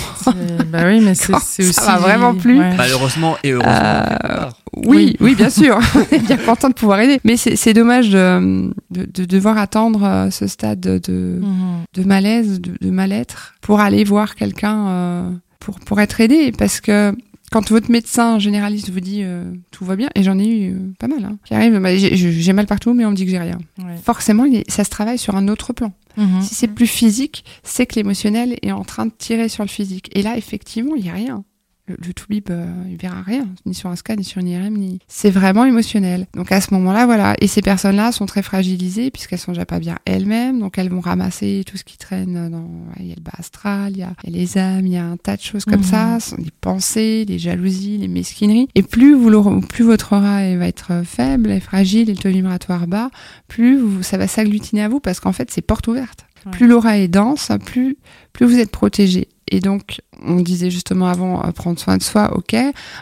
Bah 0.71 0.85
oui, 0.87 1.01
mais 1.01 1.15
c'est 1.15 1.35
c'est 1.43 1.65
ça 1.65 1.83
aussi. 1.83 1.91
va 1.91 1.99
vraiment 1.99 2.35
plus. 2.35 2.59
Ouais. 2.61 2.75
Malheureusement 2.77 3.37
et 3.43 3.51
heureusement. 3.51 3.73
Euh. 3.75 4.51
Oui, 4.87 5.17
oui, 5.21 5.35
bien 5.35 5.51
sûr. 5.51 5.79
On 5.97 6.15
est 6.15 6.21
bien 6.21 6.37
content 6.37 6.69
de 6.69 6.75
pouvoir 6.75 7.01
aider. 7.01 7.19
Mais 7.25 7.37
c'est 7.37 7.75
dommage 7.75 8.11
de, 8.11 8.73
de, 8.93 9.05
de 9.05 9.25
devoir 9.25 9.59
attendre 9.59 10.05
euh, 10.05 10.31
ce 10.31 10.47
stade 10.47 10.79
de, 10.81 10.99
de, 10.99 11.41
Mhm. 11.43 11.83
de 11.93 12.05
malaise, 12.05 12.61
de, 12.61 12.71
de 12.81 12.91
mal-être, 12.91 13.55
pour 13.61 13.81
aller 13.81 14.05
voir 14.05 14.37
quelqu'un 14.37 14.87
euh, 14.87 15.31
pour, 15.59 15.81
pour 15.81 16.01
être 16.01 16.21
aidé. 16.21 16.53
Parce 16.57 16.81
que 16.81 17.13
quand 17.55 17.71
votre 17.71 17.89
médecin 17.89 18.41
généraliste 18.41 18.91
vous 18.91 18.99
dit 18.99 19.21
euh, 19.23 19.45
tout 19.71 19.85
va 19.85 19.95
bien, 19.95 20.09
et 20.17 20.25
j'en 20.25 20.41
ai 20.41 20.45
eu 20.49 20.73
euh, 20.73 20.79
pas 20.99 21.07
mal, 21.07 21.25
hein, 21.25 21.39
bah, 21.79 21.97
j'ai- 21.97 22.53
mal 22.53 22.67
partout, 22.67 22.95
mais 22.95 23.05
on 23.05 23.13
me 23.13 23.15
dit 23.15 23.25
que 23.25 23.31
j'ai 23.31 23.39
rien. 23.39 23.59
Ouais. 23.79 23.95
Forcément, 24.05 24.45
ça 24.67 24.83
se 24.83 24.91
travaille 24.91 25.19
sur 25.19 25.37
un 25.37 25.47
autre 25.47 25.73
plan. 25.73 25.93
Mhm. 26.17 26.43
Si 26.43 26.57
c'est 26.57 26.67
plus 26.67 26.89
physique, 26.89 27.45
c'est 27.63 27.87
que 27.87 27.95
l'émotionnel 27.95 28.57
est 28.63 28.73
en 28.73 28.83
train 28.83 29.07
de 29.07 29.13
tirer 29.17 29.49
sur 29.49 29.63
le 29.63 29.69
physique. 29.69 30.11
Et 30.17 30.23
là, 30.23 30.37
effectivement, 30.37 30.97
il 30.97 31.05
n'y 31.05 31.11
a 31.11 31.15
rien. 31.15 31.45
Le, 31.87 31.97
le 32.07 32.15
toubib, 32.15 32.49
euh, 32.51 32.65
il 32.91 32.97
verra 32.97 33.21
rien, 33.21 33.47
ni 33.67 33.75
sur 33.75 33.91
un 33.91 33.97
scan, 33.97 34.15
ni 34.17 34.25
sur 34.25 34.41
une 34.41 34.49
IRM, 34.49 34.73
ni... 34.75 35.01
C'est 35.07 35.31
vraiment 35.31 35.67
émotionnel. 35.67 36.27
Donc 36.35 36.51
à 36.51 36.63
ce 36.63 36.73
moment-là, 36.73 37.05
voilà. 37.05 37.35
Et 37.43 37.47
ces 37.47 37.61
personnes-là 37.61 38.11
sont 38.11 38.25
très 38.25 38.43
fragilisées 38.43 39.11
puisqu'elles 39.11 39.39
sont 39.39 39.53
déjà 39.53 39.67
pas 39.67 39.79
bien 39.81 39.99
elles-mêmes. 40.07 40.61
Donc 40.61 40.79
elles 40.79 40.89
vont 40.89 41.01
ramasser 41.01 41.63
tout 41.67 41.77
ce 41.77 41.85
qui 41.85 41.99
traîne 41.99 42.49
dans... 42.51 42.67
Il 43.01 43.07
y 43.09 43.13
a 43.13 43.17
le 43.17 43.21
bas 43.23 43.33
astral, 43.39 43.93
il 43.93 43.99
y 43.99 44.03
a, 44.03 44.15
les 44.25 44.57
âmes, 44.57 44.87
il 44.87 44.93
y 44.95 44.97
a 44.97 45.05
un 45.05 45.19
tas 45.19 45.37
de 45.37 45.43
choses 45.43 45.67
comme 45.67 45.81
Mhm. 45.81 45.83
ça. 45.83 46.21
Ce 46.21 46.31
sont 46.31 46.37
Les 46.39 46.51
pensées, 46.61 47.27
les 47.29 47.39
jalousies, 47.39 47.99
les 47.99 48.09
mesquineries. 48.09 48.69
Et 48.75 48.83
plus, 48.83 49.15
vous 49.15 49.61
plus 49.61 49.85
votre 49.85 50.15
aura 50.17 50.41
elle 50.43 50.59
va 50.59 50.67
être 50.69 50.93
euh, 50.93 51.05
faible 51.05 51.51
et 51.51 51.61
fragile 51.61 52.09
et 52.09 52.15
le 52.15 52.19
taux 52.19 52.31
vibratoire 52.31 52.87
bas, 52.87 53.11
plus 53.47 53.77
vous- 53.79 54.03
ça 54.03 54.17
va 54.17 54.27
s'agglutiner 54.27 54.83
à 54.83 54.89
vous 54.89 55.01
parce 55.01 55.21
qu'en 55.21 55.33
fait, 55.33 55.51
c'est 55.51 55.61
porte 55.61 55.87
ouverte. 55.87 56.25
Ouais. 56.47 56.53
Plus 56.53 56.67
l'aura 56.67 56.99
est 56.99 57.09
dense, 57.09 57.51
plus, 57.65 57.97
plus 58.33 58.47
vous 58.47 58.59
êtes 58.59 58.71
protégé. 58.71 59.29
Et 59.51 59.61
donc, 59.61 60.01
on 60.23 60.41
disait 60.41 60.71
justement 60.71 61.09
avant, 61.09 61.45
euh, 61.45 61.51
prendre 61.53 61.79
soin 61.79 61.97
de 61.97 62.03
soi, 62.03 62.37
ok. 62.37 62.55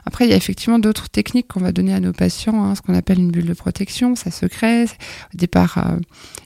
Après, 0.06 0.24
il 0.26 0.30
y 0.30 0.34
a 0.34 0.36
effectivement 0.36 0.78
d'autres 0.78 1.08
techniques 1.08 1.48
qu'on 1.48 1.60
va 1.60 1.72
donner 1.72 1.94
à 1.94 2.00
nos 2.00 2.12
patients, 2.12 2.64
hein, 2.64 2.74
ce 2.74 2.82
qu'on 2.82 2.94
appelle 2.94 3.18
une 3.18 3.30
bulle 3.30 3.46
de 3.46 3.54
protection, 3.54 4.16
ça 4.16 4.30
se 4.30 4.46
crée. 4.46 4.84
Au 4.84 5.36
départ, 5.36 5.78
euh, 5.78 5.98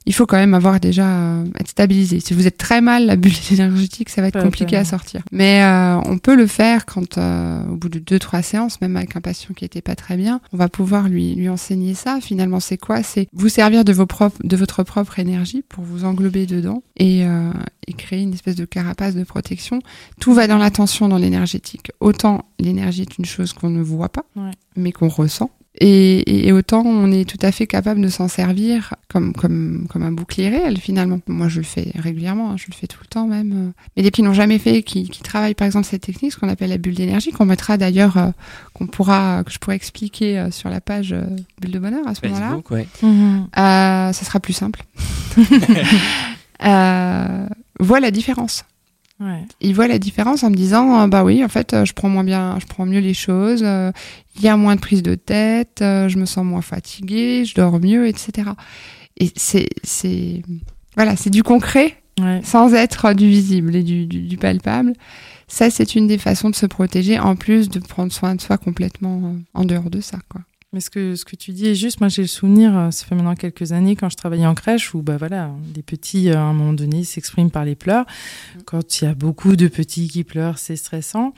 il 0.07 0.15
faut 0.15 0.27
quand 0.27 0.37
même 0.37 0.55
avoir 0.55 0.81
déjà 0.81 1.07
euh, 1.07 1.45
être 1.59 1.69
stabilisé. 1.69 2.21
Si 2.21 2.35
vous 2.35 2.47
êtes 2.47 2.59
très 2.59 2.81
mal, 2.81 3.07
la 3.07 3.17
bulle 3.17 3.33
énergétique, 3.51 4.09
ça 4.09 4.23
va 4.23 4.29
être 4.29 4.43
compliqué 4.43 4.77
à 4.77 4.85
sortir. 4.85 5.23
Mais 5.33 5.63
euh, 5.63 6.01
on 6.05 6.19
peut 6.19 6.37
le 6.37 6.47
faire 6.47 6.87
quand, 6.87 7.19
au 7.19 7.77
bout 7.77 7.89
de 7.89 7.99
deux, 7.99 8.19
trois 8.19 8.43
séances, 8.43 8.81
même 8.81 8.97
avec 8.97 9.17
un 9.17 9.21
patient 9.21 9.55
qui 9.55 9.65
était 9.65 9.83
pas 9.83 9.97
très 9.97 10.17
bien, 10.17 10.41
on 10.53 10.57
va 10.57 10.69
pouvoir 10.69 11.09
lui 11.09 11.35
lui 11.35 11.49
enseigner 11.49 11.95
ça. 11.95 12.19
Finalement, 12.21 12.61
c'est 12.61 12.79
quoi? 12.79 13.03
C'est 13.03 13.29
vous 13.33 13.49
servir 13.49 13.85
de 13.85 13.93
vos 13.93 14.07
propres, 14.07 14.39
de 14.43 14.57
votre 14.57 14.83
propre 14.83 15.19
énergie 15.19 15.63
pour 15.69 15.85
vous 15.85 16.05
englober 16.05 16.47
dedans 16.47 16.83
et, 16.97 17.23
et 17.87 17.93
créer 17.93 18.23
une 18.23 18.33
espèce 18.33 18.57
de 18.57 18.65
carapace 18.65 19.15
de 19.15 19.25
protection. 19.25 19.81
Tout 20.21 20.35
va 20.35 20.47
dans 20.47 20.56
l'attention, 20.59 21.09
dans 21.09 21.19
l'énergétique. 21.19 21.91
Autant 22.01 22.45
l'énergie 22.59 23.03
est 23.03 23.19
une 23.19 23.25
chose 23.25 23.53
qu'on 23.53 23.71
ne 23.71 23.83
voit 23.83 24.09
pas, 24.11 24.25
Ouais. 24.37 24.51
mais 24.77 24.93
qu'on 24.93 25.09
ressent. 25.09 25.51
Et, 25.79 26.21
et- 26.21 26.49
et 26.49 26.53
autant 26.53 26.83
on 26.87 27.13
est 27.13 27.29
tout 27.29 27.37
à 27.43 27.53
fait 27.53 27.67
capable 27.67 28.01
de 28.01 28.09
s'en 28.09 28.29
servir 28.29 28.95
comme, 29.11 29.35
comme, 29.35 29.87
comme 29.91 30.03
un 30.05 30.11
bouclier 30.11 30.49
réel 30.49 30.79
finalement. 30.79 31.21
Moi 31.27 31.49
je 31.49 31.59
le 31.59 31.65
fais 31.67 31.91
régulièrement, 31.97 32.53
hein, 32.53 32.57
je 32.57 32.65
le 32.71 32.73
fais 32.75 32.87
tout 32.87 32.97
le 33.03 33.07
temps 33.09 33.27
même. 33.27 33.53
euh. 33.53 33.71
Mais 33.95 34.03
les 34.03 34.11
qui 34.11 34.23
n'ont 34.23 34.33
jamais 34.33 34.59
fait, 34.59 34.83
qui, 34.83 35.07
qui 35.11 35.21
travaillent 35.23 35.53
par 35.55 35.67
exemple 35.67 35.85
cette 35.87 36.01
technique, 36.01 36.33
ce 36.33 36.39
qu'on 36.39 36.49
appelle 36.49 36.71
la 36.71 36.79
bulle 36.79 36.95
d'énergie, 36.95 37.31
qu'on 37.31 37.45
mettra 37.45 37.77
d'ailleurs, 37.77 38.17
euh, 38.17 38.31
qu'on 38.73 38.87
pourra, 38.87 39.45
que 39.45 39.53
je 39.53 39.59
pourrais 39.59 39.77
expliquer 39.77 40.39
euh, 40.39 40.51
sur 40.51 40.71
la 40.71 40.81
page 40.81 41.13
euh, 41.13 41.27
Bulle 41.61 41.73
de 41.73 41.79
Bonheur 41.79 42.09
à 42.09 42.15
ce 42.15 42.27
moment-là. 42.27 42.47
Facebook, 42.47 42.71
ouais. 42.71 42.89
Euh, 43.05 44.13
ça 44.15 44.25
sera 44.25 44.41
plus 44.41 44.55
simple. 44.55 44.83
euh, 46.65 47.47
voit 47.81 48.01
la 48.01 48.11
différence. 48.11 48.65
Ouais. 49.19 49.45
Il 49.63 49.75
voit 49.75 49.89
la 49.89 49.99
différence 49.99 50.43
en 50.43 50.51
me 50.51 50.55
disant 50.57 51.01
euh, 51.01 51.07
bah 51.07 51.25
oui 51.25 51.43
en 51.43 51.49
fait 51.49 51.73
euh, 51.73 51.85
je 51.87 51.95
prends 51.95 52.11
moins 52.11 52.23
bien 52.25 52.59
je 52.61 52.67
prends 52.67 52.85
mieux 52.85 53.01
les 53.01 53.15
choses 53.15 53.63
euh, 53.65 53.91
il 54.37 54.43
y 54.43 54.49
a 54.49 54.57
moins 54.59 54.75
de 54.77 54.81
prise 54.81 55.03
de 55.03 55.15
tête 55.15 55.81
euh, 55.81 56.09
je 56.11 56.19
me 56.19 56.27
sens 56.27 56.45
moins 56.45 56.61
fatiguée 56.61 57.45
je 57.47 57.55
dors 57.55 57.81
mieux 57.81 58.07
etc 58.09 58.51
et 59.19 59.31
c'est 59.35 59.71
c'est 59.83 60.43
voilà 60.97 61.17
c'est 61.17 61.31
du 61.31 61.43
concret 61.43 61.97
Ouais. 62.19 62.41
sans 62.43 62.73
être 62.73 63.13
du 63.13 63.29
visible 63.29 63.77
et 63.77 63.83
du, 63.83 64.07
du, 64.07 64.23
du 64.23 64.37
palpable 64.39 64.95
ça 65.49 65.69
c'est 65.69 65.95
une 65.95 66.07
des 66.07 66.17
façons 66.17 66.49
de 66.49 66.55
se 66.55 66.65
protéger 66.65 67.19
en 67.19 67.37
plus 67.37 67.69
de 67.69 67.79
prendre 67.79 68.11
soin 68.11 68.35
de 68.35 68.41
soi 68.41 68.57
complètement 68.57 69.37
en 69.53 69.65
dehors 69.67 69.91
de 69.91 70.01
ça 70.01 70.17
quoi 70.31 70.41
Mais 70.77 70.81
ce 70.81 70.91
que, 70.91 71.17
ce 71.17 71.25
que 71.25 71.37
tu 71.37 71.53
dis 71.53 71.69
est 71.69 71.75
juste. 71.75 72.01
Moi, 72.01 72.11
j'ai 72.11 72.21
le 72.21 72.29
souvenir, 72.29 72.77
euh, 72.77 72.91
ça 72.91 73.07
fait 73.07 73.15
maintenant 73.15 73.35
quelques 73.35 73.73
années, 73.73 73.97
quand 73.97 74.11
je 74.11 74.17
travaillais 74.17 74.45
en 74.45 74.55
crèche, 74.55 74.95
où 74.95 75.01
bah, 75.01 75.17
voilà, 75.17 75.51
les 75.75 75.83
petits, 75.83 76.29
euh, 76.29 76.37
à 76.37 76.41
un 76.41 76.53
moment 76.53 76.75
donné, 76.75 77.03
s'expriment 77.03 77.51
par 77.51 77.65
les 77.65 77.75
pleurs. 77.75 78.05
Quand 78.67 79.01
il 79.01 79.07
y 79.07 79.09
a 79.09 79.15
beaucoup 79.15 79.57
de 79.57 79.69
petits 79.69 80.07
qui 80.07 80.23
pleurent, 80.23 80.59
c'est 80.59 80.77
stressant. 80.77 81.33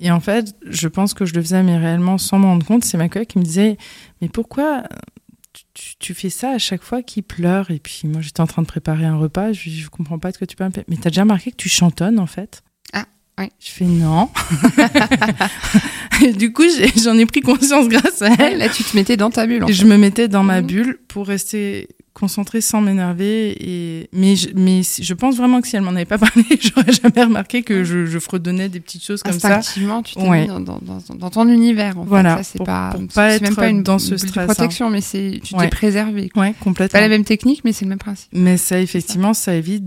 Et 0.00 0.10
en 0.10 0.20
fait, 0.20 0.56
je 0.64 0.88
pense 0.88 1.12
que 1.12 1.26
je 1.26 1.34
le 1.34 1.42
faisais, 1.42 1.62
mais 1.62 1.76
réellement 1.76 2.16
sans 2.16 2.38
m'en 2.38 2.48
rendre 2.48 2.64
compte. 2.64 2.82
C'est 2.82 2.96
ma 2.96 3.10
collègue 3.10 3.28
qui 3.28 3.38
me 3.38 3.44
disait 3.44 3.76
Mais 4.22 4.30
pourquoi 4.30 4.84
tu, 5.98 6.14
fais 6.14 6.30
ça 6.30 6.52
à 6.52 6.58
chaque 6.58 6.82
fois 6.82 7.02
qu'ils 7.02 7.24
pleurent? 7.24 7.70
Et 7.70 7.80
puis 7.80 8.08
moi, 8.08 8.22
j'étais 8.22 8.40
en 8.40 8.46
train 8.46 8.62
de 8.62 8.68
préparer 8.68 9.04
un 9.04 9.18
repas. 9.18 9.52
Je, 9.52 9.68
je 9.68 9.90
comprends 9.90 10.18
pas 10.18 10.32
de 10.32 10.38
quoi 10.38 10.46
tu 10.46 10.56
parles. 10.56 10.72
Mais 10.88 10.96
t'as 10.96 11.10
déjà 11.10 11.24
remarqué 11.24 11.50
que 11.50 11.56
tu 11.56 11.68
chantonnes, 11.68 12.18
en 12.18 12.26
fait? 12.26 12.62
Ouais. 13.38 13.50
Je 13.60 13.70
fais 13.70 13.84
non. 13.84 14.28
Du 16.36 16.52
coup, 16.52 16.64
j'en 17.04 17.16
ai 17.16 17.26
pris 17.26 17.40
conscience 17.42 17.88
grâce 17.88 18.22
à 18.22 18.30
elle. 18.40 18.58
là 18.58 18.68
tu 18.68 18.82
te 18.82 18.96
mettais 18.96 19.16
dans 19.16 19.30
ta 19.30 19.46
bulle 19.46 19.62
en 19.62 19.68
Et 19.68 19.72
fait. 19.72 19.78
je 19.78 19.84
me 19.86 19.96
mettais 19.96 20.26
dans 20.28 20.42
ma 20.42 20.60
Mhm. 20.60 20.66
bulle 20.66 20.98
pour 21.06 21.26
rester 21.28 21.86
concentrée 22.12 22.60
sans 22.60 22.80
m'énerver. 22.80 23.56
Et 23.60 24.10
mais 24.12 24.34
je, 24.34 24.48
mais 24.56 24.82
si- 24.82 25.04
je 25.04 25.14
pense 25.14 25.36
vraiment 25.36 25.60
que 25.60 25.68
si 25.68 25.76
elle 25.76 25.82
m'en 25.82 25.90
avait 25.94 26.04
pas 26.06 26.18
parlé, 26.18 26.42
j'aurais 26.60 26.90
jamais 26.92 27.22
remarqué 27.22 27.62
que 27.62 27.84
je, 27.84 28.06
je 28.06 28.18
fredonnais 28.18 28.68
des 28.68 28.80
petites 28.80 29.04
choses 29.04 29.22
comme 29.22 29.38
ça. 29.38 29.58
instinctivement 29.58 30.02
tu 30.02 30.16
t'es 30.16 30.28
Ouais. 30.28 30.42
mis 30.42 30.48
dans, 30.48 30.58
dans, 30.58 30.80
dans, 30.80 31.14
dans 31.14 31.30
ton 31.30 31.48
univers 31.48 31.96
en. 31.96 32.04
Voilà, 32.04 32.42
c'est 32.42 32.64
pas 32.64 32.92
même 33.40 33.54
pas 33.54 33.68
une 33.68 33.84
dans 33.84 34.00
ce 34.00 34.14
hein. 34.14 34.44
protection 34.44 34.90
mais 34.90 35.00
c'est 35.00 35.38
tu 35.44 35.54
t'es 35.54 35.68
préservé. 35.68 36.30
Ouais, 36.34 36.52
complètement. 36.60 36.98
pas 36.98 37.00
la 37.00 37.08
même 37.08 37.24
technique 37.24 37.60
mais 37.64 37.72
c'est 37.72 37.84
le 37.84 37.90
même 37.90 37.98
principe 37.98 38.30
Mais 38.32 38.56
ça, 38.56 38.80
effectivement, 38.80 39.34
ça 39.34 39.54
évite 39.54 39.84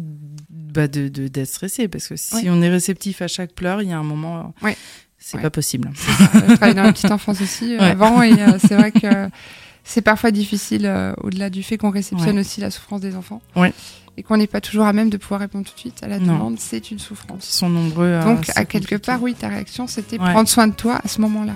bah, 0.74 0.88
de 0.88 1.08
d'être 1.08 1.48
stressé 1.48 1.88
parce 1.88 2.08
que 2.08 2.16
si 2.16 2.50
on 2.50 2.62
est 2.62 2.70
réceptif 2.70 3.22
à 3.22 3.28
chaque 3.28 3.52
pleur, 3.54 3.82
il 3.82 3.90
y 3.90 3.92
a 3.94 3.98
un 3.98 4.04
moment, 4.04 4.54
Ouais. 4.62 4.78
c'est 5.18 5.38
Ouais. 5.38 5.44
pas 5.44 5.50
possible. 5.50 5.92
Je 5.96 6.56
travaille 6.56 6.76
dans 6.76 6.84
la 6.84 6.94
petite 6.94 7.12
enfance 7.12 7.42
aussi 7.42 7.76
euh, 7.76 7.80
Ouais. 7.80 7.92
avant 7.92 8.22
et 8.24 8.34
euh, 8.42 8.58
c'est 8.60 8.76
vrai 8.76 8.92
que 8.92 9.30
c'est 9.84 10.02
parfois 10.02 10.32
difficile 10.32 10.86
euh, 10.86 11.14
au-delà 11.22 11.50
du 11.50 11.64
fait 11.64 11.78
qu'on 11.78 11.90
réceptionne 11.92 12.36
Ouais. 12.36 12.42
aussi 12.42 12.62
la 12.62 12.72
souffrance 12.72 13.02
des 13.02 13.16
enfants 13.16 13.42
Ouais. 13.56 13.74
et 14.18 14.24
qu'on 14.24 14.38
n'est 14.38 14.48
pas 14.48 14.62
toujours 14.62 14.86
à 14.86 14.94
même 14.94 15.10
de 15.10 15.18
pouvoir 15.18 15.42
répondre 15.42 15.66
tout 15.66 15.74
de 15.74 15.80
suite 15.80 16.02
à 16.04 16.08
la 16.08 16.20
Non. 16.20 16.34
demande 16.34 16.60
c'est 16.60 16.92
une 16.92 17.00
souffrance 17.00 17.50
Ils 17.50 17.54
sont 17.58 17.70
nombreux. 17.70 18.14
à 18.14 18.24
donc 18.24 18.50
à 18.56 18.66
quelque 18.66 18.96
part 18.96 19.22
oui 19.22 19.34
ta 19.36 19.48
réaction 19.48 19.88
c'était 19.88 20.20
Ouais. 20.20 20.32
prendre 20.32 20.48
soin 20.50 20.68
de 20.68 20.74
toi 20.74 21.00
à 21.04 21.08
ce 21.08 21.20
moment-là 21.22 21.54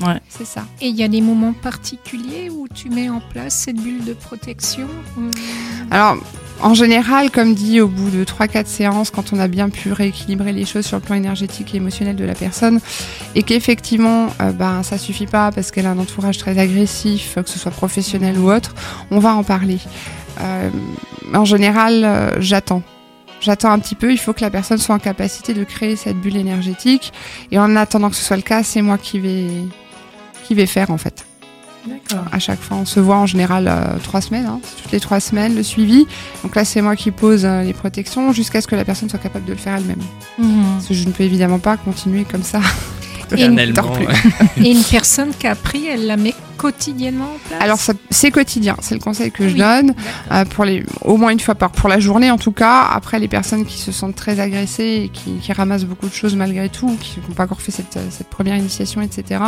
Ouais. 0.00 0.20
C'est 0.28 0.46
ça 0.46 0.64
Et 0.80 0.88
il 0.88 0.96
y 0.96 1.02
a 1.02 1.08
des 1.08 1.20
moments 1.20 1.52
particuliers 1.52 2.50
où 2.50 2.66
tu 2.72 2.90
mets 2.90 3.08
en 3.08 3.20
place 3.20 3.54
cette 3.54 3.76
bulle 3.76 4.04
de 4.04 4.14
protection 4.14 4.88
Alors, 5.90 6.16
en 6.62 6.74
général, 6.74 7.30
comme 7.30 7.54
dit, 7.54 7.80
au 7.80 7.88
bout 7.88 8.10
de 8.10 8.24
3-4 8.24 8.66
séances, 8.66 9.10
quand 9.10 9.32
on 9.32 9.40
a 9.40 9.48
bien 9.48 9.68
pu 9.68 9.92
rééquilibrer 9.92 10.52
les 10.52 10.64
choses 10.64 10.86
sur 10.86 10.96
le 10.96 11.02
plan 11.02 11.16
énergétique 11.16 11.74
et 11.74 11.78
émotionnel 11.78 12.14
de 12.14 12.24
la 12.24 12.34
personne, 12.34 12.80
et 13.34 13.42
qu'effectivement, 13.42 14.28
euh, 14.40 14.52
ben, 14.52 14.82
ça 14.84 14.96
suffit 14.96 15.26
pas 15.26 15.50
parce 15.50 15.70
qu'elle 15.72 15.86
a 15.86 15.90
un 15.90 15.98
entourage 15.98 16.38
très 16.38 16.58
agressif, 16.58 17.34
que 17.34 17.50
ce 17.50 17.58
soit 17.58 17.72
professionnel 17.72 18.38
ou 18.38 18.50
autre, 18.50 18.74
on 19.10 19.18
va 19.18 19.34
en 19.34 19.42
parler. 19.42 19.78
Euh, 20.40 20.70
en 21.34 21.44
général, 21.44 22.04
euh, 22.04 22.40
j'attends. 22.40 22.82
J'attends 23.42 23.72
un 23.72 23.80
petit 23.80 23.96
peu, 23.96 24.12
il 24.12 24.18
faut 24.18 24.32
que 24.32 24.40
la 24.40 24.50
personne 24.50 24.78
soit 24.78 24.94
en 24.94 25.00
capacité 25.00 25.52
de 25.52 25.64
créer 25.64 25.96
cette 25.96 26.16
bulle 26.16 26.36
énergétique. 26.36 27.12
Et 27.50 27.58
en 27.58 27.74
attendant 27.74 28.08
que 28.08 28.16
ce 28.16 28.22
soit 28.22 28.36
le 28.36 28.42
cas, 28.42 28.62
c'est 28.62 28.82
moi 28.82 28.98
qui 28.98 29.18
vais, 29.18 29.48
qui 30.44 30.54
vais 30.54 30.66
faire 30.66 30.90
en 30.90 30.98
fait. 30.98 31.26
D'accord. 31.86 32.24
À 32.30 32.38
chaque 32.38 32.60
fois, 32.60 32.76
on 32.76 32.84
se 32.84 33.00
voit 33.00 33.16
en 33.16 33.26
général 33.26 33.66
euh, 33.66 33.98
trois 34.04 34.20
semaines, 34.20 34.46
hein, 34.46 34.60
toutes 34.80 34.92
les 34.92 35.00
trois 35.00 35.18
semaines 35.18 35.56
le 35.56 35.64
suivi. 35.64 36.06
Donc 36.44 36.54
là, 36.54 36.64
c'est 36.64 36.80
moi 36.80 36.94
qui 36.94 37.10
pose 37.10 37.44
euh, 37.44 37.62
les 37.62 37.72
protections 37.72 38.32
jusqu'à 38.32 38.60
ce 38.60 38.68
que 38.68 38.76
la 38.76 38.84
personne 38.84 39.10
soit 39.10 39.18
capable 39.18 39.44
de 39.44 39.52
le 39.52 39.58
faire 39.58 39.74
elle-même. 39.74 39.98
Mhm. 40.38 40.64
Parce 40.74 40.86
que 40.86 40.94
je 40.94 41.04
ne 41.08 41.12
peux 41.12 41.24
évidemment 41.24 41.58
pas 41.58 41.76
continuer 41.76 42.24
comme 42.24 42.44
ça. 42.44 42.60
Éternellement. 43.34 43.92
Et 44.56 44.70
une 44.72 44.82
personne 44.82 45.30
qui 45.38 45.46
a 45.46 45.52
appris, 45.52 45.86
elle 45.86 46.06
la 46.06 46.16
met 46.16 46.34
quotidiennement 46.56 47.24
en 47.24 47.48
place 47.48 47.60
Alors 47.60 47.78
c'est 48.10 48.30
quotidien, 48.30 48.76
c'est 48.80 48.94
le 48.94 49.00
conseil 49.00 49.32
que 49.32 49.48
je 49.48 49.54
Oui. 49.54 49.58
donne 49.58 49.94
euh, 50.30 50.44
pour 50.44 50.64
les 50.64 50.84
au 51.00 51.16
moins 51.16 51.30
une 51.30 51.40
fois 51.40 51.54
par 51.56 51.70
pour 51.72 51.88
la 51.88 51.98
journée 51.98 52.30
en 52.30 52.38
tout 52.38 52.52
cas. 52.52 52.82
Après 52.92 53.18
les 53.18 53.28
personnes 53.28 53.64
qui 53.64 53.78
se 53.78 53.90
sentent 53.92 54.14
très 54.16 54.38
agressées 54.38 55.02
et 55.04 55.08
qui, 55.08 55.32
qui 55.40 55.52
ramassent 55.52 55.84
beaucoup 55.84 56.08
de 56.08 56.14
choses 56.14 56.36
malgré 56.36 56.68
tout, 56.68 56.96
qui 57.00 57.18
n'ont 57.26 57.34
pas 57.34 57.44
encore 57.44 57.60
fait 57.60 57.72
cette, 57.72 57.98
cette 58.10 58.28
première 58.28 58.56
initiation, 58.56 59.02
etc. 59.02 59.40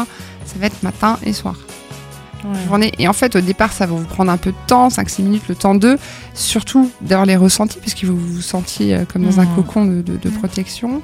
Ça 0.45 0.55
va 0.59 0.67
être 0.67 0.83
matin 0.83 1.19
et 1.25 1.33
soir. 1.33 1.55
Ouais. 2.45 2.59
journée. 2.67 2.93
Et 2.99 3.09
en 3.09 3.15
fait, 3.15 3.37
au 3.37 3.41
départ, 3.41 3.73
ça 3.73 3.87
va 3.87 3.95
vous 3.95 4.05
prendre 4.05 4.31
un 4.31 4.37
peu 4.37 4.51
de 4.51 4.57
temps, 4.67 4.89
5-6 4.89 5.23
minutes, 5.23 5.45
le 5.49 5.55
temps 5.55 5.75
d'eux, 5.75 5.97
surtout 6.35 6.91
d'avoir 7.01 7.25
les 7.25 7.37
ressentis, 7.37 7.79
puisque 7.81 8.05
vous 8.05 8.19
vous 8.19 8.43
sentiez 8.43 8.95
euh, 8.95 9.05
comme 9.11 9.23
dans 9.23 9.41
un 9.41 9.45
Mhm. 9.47 9.55
cocon 9.55 9.85
de, 9.87 10.03
de- 10.03 10.19
de 10.19 10.29
protection. 10.29 11.01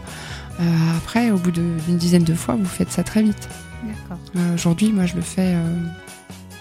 Euh, 0.60 0.64
après, 0.98 1.30
au 1.30 1.36
bout 1.38 1.50
d'une 1.50 1.96
dizaine 1.96 2.24
de 2.24 2.34
fois, 2.34 2.54
vous 2.56 2.64
faites 2.66 2.90
ça 2.92 3.02
très 3.02 3.22
vite. 3.22 3.48
D'accord. 3.84 4.18
Euh, 4.36 4.54
Aujourd'hui, 4.54 4.92
moi, 4.92 5.06
je 5.06 5.14
le 5.16 5.22
fais. 5.22 5.54
euh, 5.54 5.76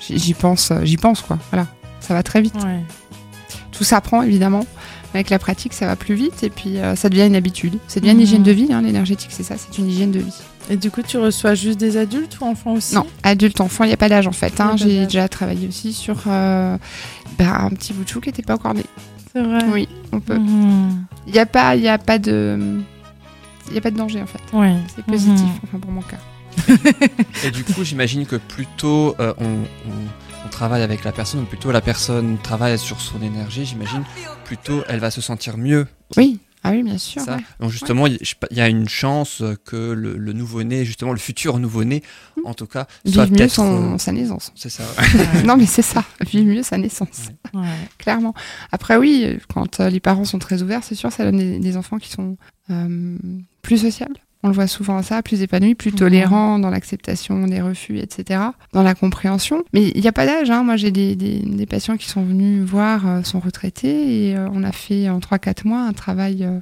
j'y 0.10 0.34
pense, 0.34 0.72
j'y 0.84 0.98
pense, 0.98 1.22
quoi. 1.22 1.38
Voilà, 1.52 1.68
ça 2.00 2.14
va 2.14 2.24
très 2.24 2.42
vite. 2.42 2.56
Ouais. 2.56 2.80
Tout 3.72 3.84
s'apprend, 3.84 4.22
évidemment. 4.22 4.66
Avec 5.14 5.30
la 5.32 5.40
pratique, 5.40 5.74
ça 5.74 5.88
va 5.88 5.96
plus 5.96 6.14
vite 6.14 6.44
et 6.44 6.52
puis 6.52 6.78
ça 6.96 7.10
devient 7.10 7.26
une 7.26 7.36
habitude. 7.36 7.80
Ça 7.88 8.00
devient 8.00 8.12
une 8.12 8.18
Mhm. 8.18 8.24
hygiène 8.24 8.44
de 8.44 8.52
vie, 8.52 8.68
hein, 8.72 8.82
l'énergétique, 8.84 9.32
c'est 9.32 9.42
ça, 9.42 9.56
c'est 9.58 9.80
une 9.80 9.90
hygiène 9.90 10.12
de 10.12 10.20
vie. 10.20 10.36
Et 10.70 10.78
du 10.78 10.92
coup, 10.92 11.02
tu 11.02 11.18
reçois 11.18 11.56
juste 11.56 11.80
des 11.80 11.98
adultes 11.98 12.40
ou 12.40 12.46
enfants 12.46 12.74
aussi? 12.74 12.94
Non, 12.94 13.08
adulte, 13.24 13.60
enfant, 13.60 13.86
il 13.86 13.88
n'y 13.88 13.94
a 13.94 13.98
pas 13.98 14.08
d'âge 14.08 14.28
en 14.28 14.32
fait. 14.32 14.62
Hein. 14.62 14.74
J'ai 14.78 15.06
déjà 15.06 15.28
travaillé 15.28 15.68
aussi 15.68 15.94
sur 15.94 16.16
euh, 16.28 16.78
bah, 17.40 17.58
un 17.62 17.70
petit 17.72 17.92
bout 17.92 18.04
de 18.04 18.10
chou 18.10 18.22
qui 18.22 18.30
n'était 18.30 18.44
pas 18.44 18.54
encore 18.54 18.76
né. 18.76 18.84
C'est 19.34 19.42
vrai. 19.42 19.64
Oui, 19.74 19.88
on 20.12 20.20
peut. 20.20 20.38
Mhm. 20.38 21.06
Il 21.26 21.34
n'y 21.34 21.40
a 21.40 21.48
pas, 21.48 21.76
il 21.76 21.82
y 21.82 21.88
a 21.88 21.98
pas 21.98 22.20
de, 22.20 22.80
il 23.70 23.76
y 23.76 23.78
a 23.78 23.82
pas 23.82 23.92
de 23.92 23.98
danger 23.98 24.22
en 24.22 24.28
fait. 24.28 24.42
Ouais. 24.54 24.76
C'est 24.96 25.06
positif, 25.06 25.40
Mhm. 25.46 25.60
enfin 25.64 25.80
pour 25.80 25.92
mon 25.92 26.02
cas. 26.02 26.18
Et 27.46 27.52
du 27.52 27.64
coup, 27.64 27.84
j'imagine 27.84 28.26
que 28.26 28.36
plutôt 28.36 29.16
euh, 29.20 29.34
on, 29.40 29.46
on- 29.46 30.46
on 30.46 30.50
travaille 30.50 30.82
avec 30.82 31.04
la 31.04 31.12
personne, 31.12 31.42
ou 31.42 31.46
plutôt 31.46 31.72
la 31.72 31.82
personne 31.82 32.38
travaille 32.42 32.78
sur 32.80 33.02
son 33.02 33.22
énergie, 33.22 33.66
j'imagine, 33.66 34.04
plutôt 34.46 34.84
elle 34.88 35.00
va 35.00 35.12
se 35.12 35.22
sentir 35.22 35.58
mieux. 35.58 35.86
Oui, 36.18 36.40
ah 36.64 36.72
oui, 36.72 36.84
bien 36.84 36.98
sûr. 36.98 37.22
Ça. 37.22 37.38
ouais. 37.38 37.44
Donc 37.60 37.72
justement, 37.72 38.06
il 38.08 38.18
y 38.52 38.60
a 38.62 38.68
une 38.68 38.90
chance 38.90 39.42
que 39.66 39.76
le, 39.92 40.18
le 40.18 40.34
nouveau-né, 40.34 40.84
justement 40.84 41.14
le 41.14 41.20
futur 41.20 41.58
nouveau-né, 41.58 42.04
en 42.44 42.54
tout 42.54 42.68
cas, 42.68 42.86
soit 43.06 43.26
Vive 43.26 43.40
mieux 43.40 43.48
son, 43.48 43.94
euh, 43.94 43.98
sa 43.98 44.12
naissance. 44.12 44.52
C'est 44.56 44.70
ça. 44.70 44.84
non, 45.46 45.56
mais 45.56 45.66
c'est 45.66 45.82
ça. 45.82 46.04
Vive 46.22 46.46
mieux 46.46 46.64
sa 46.64 46.78
naissance. 46.78 47.30
Ouais. 47.54 47.68
Clairement. 47.98 48.34
Après, 48.72 48.98
oui, 48.98 49.38
quand 49.54 49.80
euh, 49.80 49.90
les 49.90 50.00
parents 50.02 50.26
sont 50.26 50.40
très 50.40 50.62
ouverts, 50.62 50.84
c'est 50.84 50.96
sûr, 50.96 51.12
ça 51.12 51.24
donne 51.24 51.38
des, 51.38 51.60
des 51.60 51.78
enfants 51.78 51.98
qui 51.98 52.10
sont 52.10 52.38
euh, 52.70 53.18
plus 53.62 53.78
sociables. 53.78 54.18
On 54.44 54.48
le 54.48 54.54
voit 54.54 54.68
souvent 54.68 55.02
ça, 55.04 55.22
plus 55.22 55.42
épanouis, 55.42 55.76
plus 55.76 55.92
tolérants 55.92 56.60
dans 56.60 56.70
l'acceptation 56.70 57.46
des 57.46 57.60
refus, 57.62 58.00
etc., 58.00 58.40
dans 58.72 58.84
la 58.84 58.96
compréhension. 58.96 59.66
Mais 59.74 59.90
il 59.90 60.00
n'y 60.02 60.08
a 60.08 60.14
pas 60.14 60.26
d'âge. 60.26 60.50
Hein. 60.50 60.64
Moi, 60.64 60.78
j'ai 60.78 60.92
des, 60.92 61.16
des- 61.16 61.40
des 61.40 61.66
patients 61.66 61.98
qui 61.98 62.08
sont 62.08 62.24
venus 62.24 62.64
voir 62.64 63.06
euh, 63.06 63.22
son 63.24 63.40
retraité 63.42 64.30
et 64.30 64.38
euh, 64.38 64.48
on 64.54 64.64
a 64.64 64.72
fait 64.72 65.10
en 65.10 65.20
3-4 65.20 65.68
mois 65.68 65.82
un 65.82 65.92
travail 65.94 66.46
euh, 66.46 66.60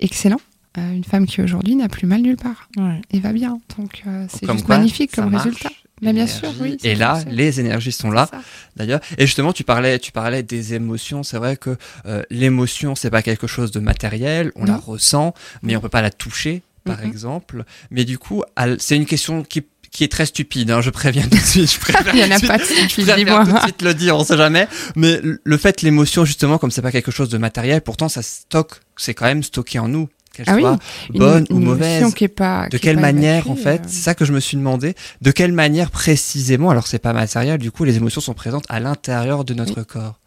excellent. 0.00 0.40
Euh, 0.78 0.92
une 0.94 1.04
femme 1.04 1.26
qui 1.26 1.42
aujourd'hui 1.42 1.76
n'a 1.76 1.88
plus 1.90 2.06
mal 2.06 2.22
nulle 2.22 2.36
part 2.38 2.70
Ouais. 2.78 3.02
et 3.10 3.20
va 3.20 3.34
bien. 3.34 3.60
Donc, 3.78 4.02
euh, 4.06 4.24
c'est 4.30 4.46
Comme 4.46 4.56
juste 4.56 4.66
quoi, 4.66 4.78
magnifique 4.78 5.12
comme 5.14 5.28
marche, 5.30 5.44
résultat. 5.44 5.68
Mais 6.00 6.14
bien 6.14 6.26
sûr, 6.26 6.48
oui, 6.62 6.78
Et 6.82 6.94
là, 6.94 7.20
les 7.30 7.60
énergies 7.60 7.92
sont 7.92 8.10
là. 8.10 8.28
D'ailleurs. 8.74 9.00
Et 9.18 9.26
justement, 9.26 9.52
tu 9.52 9.62
parlais, 9.64 9.98
tu 9.98 10.10
parlais 10.12 10.42
des 10.42 10.72
émotions. 10.74 11.22
C'est 11.22 11.36
vrai 11.36 11.56
que 11.58 11.76
euh, 12.06 12.22
l'émotion, 12.30 12.94
c'est 12.94 13.10
pas 13.10 13.22
quelque 13.22 13.46
chose 13.46 13.70
de 13.70 13.78
matériel. 13.80 14.50
On 14.56 14.64
la 14.64 14.78
ressent, 14.78 15.34
mais 15.62 15.76
on 15.76 15.80
peut 15.80 15.88
pas 15.90 16.02
la 16.02 16.10
toucher, 16.10 16.62
par 16.84 16.98
Mhm. 17.00 17.06
exemple. 17.06 17.64
Mais 17.90 18.04
du 18.04 18.18
coup, 18.18 18.42
c'est 18.78 18.96
une 18.96 19.06
question 19.06 19.42
qui 19.42 19.62
qui 19.90 20.04
est 20.04 20.08
très 20.08 20.24
stupide, 20.24 20.70
hein, 20.70 20.80
je 20.80 20.88
préviens 20.88 21.24
tout 21.24 21.36
de 21.36 21.36
suite. 21.36 21.70
Je 21.70 21.78
préfère 21.92 22.14
Il 22.14 22.20
y 22.20 22.24
en 22.24 22.30
a 22.34 22.40
pas 22.40 22.56
de 22.56 22.62
suite- 22.64 22.78
je 22.84 22.86
stupide, 22.88 23.10
préfère 23.26 23.44
tout 23.44 23.52
de 23.52 23.58
suite 23.60 23.82
le 23.82 23.92
dire, 23.92 24.16
on 24.16 24.24
sait 24.24 24.38
jamais. 24.38 24.66
Mais 24.96 25.20
le 25.44 25.56
fait, 25.58 25.82
l'émotion, 25.82 26.24
justement, 26.24 26.56
comme 26.56 26.70
c'est 26.70 26.80
pas 26.80 26.90
quelque 26.92 27.10
chose 27.10 27.28
de 27.28 27.36
matériel, 27.36 27.82
pourtant 27.82 28.08
ça 28.08 28.22
stocke, 28.22 28.80
c'est 28.96 29.12
quand 29.12 29.26
même 29.26 29.42
stocké 29.42 29.78
en 29.78 29.88
nous, 29.88 30.08
qu'elle 30.32 30.46
Ah 30.48 30.54
oui, 30.54 30.62
soit 30.62 30.78
Une- 31.12 31.18
bonne 31.18 31.46
une 31.50 31.56
ou 31.56 31.60
mauvaise. 31.60 32.14
qui 32.14 32.24
est 32.24 32.28
pas, 32.28 32.64
De 32.64 32.70
qui 32.70 32.76
est 32.76 32.78
quelle 32.78 32.94
pas 32.96 33.02
manière, 33.02 33.44
évacuée, 33.44 33.50
en 33.50 33.56
fait, 33.56 33.80
euh, 33.82 33.86
c'est 33.86 34.00
ça 34.00 34.14
que 34.14 34.24
je 34.24 34.32
me 34.32 34.40
suis 34.40 34.56
demandé, 34.56 34.94
de 35.20 35.30
quelle 35.30 35.52
manière 35.52 35.90
précisément, 35.90 36.70
alors 36.70 36.86
c'est 36.86 36.98
pas 36.98 37.12
matériel, 37.12 37.58
du 37.58 37.70
coup, 37.70 37.84
les 37.84 37.96
émotions 37.98 38.22
sont 38.22 38.32
présentes 38.32 38.64
à 38.70 38.80
l'intérieur 38.80 39.44
de 39.44 39.52
notre 39.52 39.82
corps? 39.82 40.18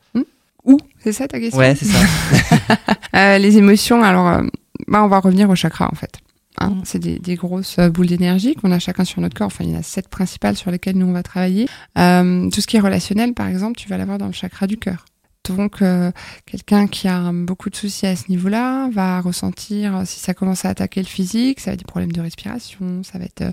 Où? 0.64 0.78
C'est 1.04 1.12
ça 1.12 1.28
ta 1.28 1.40
question? 1.40 1.58
Ouais, 1.58 1.76
c'est 1.76 1.86
ça. 1.86 1.98
Euh, 3.16 3.38
Les 3.40 3.58
émotions, 3.58 4.04
alors, 4.04 4.28
euh, 4.28 4.42
bah, 4.88 5.02
on 5.04 5.08
va 5.08 5.20
revenir 5.20 5.50
au 5.50 5.56
chakra 5.56 5.90
en 5.92 5.96
fait. 5.96 6.20
Hein. 6.60 6.76
C'est 6.84 7.00
des, 7.00 7.20
des 7.20 7.36
grosses 7.36 7.78
euh, 7.80 7.90
boules 7.90 8.08
d'énergie 8.08 8.56
qu'on 8.56 8.72
a 8.72 8.80
chacun 8.80 9.04
sur 9.06 9.22
notre 9.22 9.36
corps. 9.36 9.48
Enfin, 9.48 9.64
il 9.64 9.72
y 9.72 9.76
en 9.76 9.80
a 9.80 9.84
sept 9.84 10.08
principales 10.08 10.56
sur 10.56 10.72
lesquelles 10.72 10.98
nous 10.98 11.06
on 11.08 11.14
va 11.14 11.24
travailler. 11.24 11.68
Euh, 11.98 12.50
tout 12.50 12.62
ce 12.62 12.68
qui 12.68 12.78
est 12.78 12.82
relationnel, 12.82 13.34
par 13.34 13.48
exemple, 13.48 13.78
tu 13.78 13.88
vas 13.90 13.98
l'avoir 13.98 14.18
dans 14.18 14.28
le 14.28 14.34
chakra 14.34 14.68
du 14.68 14.78
cœur. 14.78 15.06
Donc, 15.48 15.84
euh, 15.84 16.12
quelqu'un 16.48 16.88
qui 16.88 17.08
a 17.08 17.28
euh, 17.28 17.46
beaucoup 17.46 17.70
de 17.70 17.76
soucis 17.76 18.08
à 18.08 18.16
ce 18.16 18.24
niveau-là 18.30 18.90
va 18.92 19.22
ressentir, 19.22 20.02
si 20.06 20.20
ça 20.20 20.34
commence 20.34 20.66
à 20.66 20.70
attaquer 20.70 21.02
le 21.02 21.06
physique, 21.08 21.60
ça 21.60 21.70
va 21.70 21.74
être 21.74 21.82
des 21.82 21.86
problèmes 21.86 22.12
de 22.12 22.20
respiration, 22.20 23.04
ça 23.04 23.20
va 23.20 23.26
être 23.26 23.42
euh, 23.42 23.52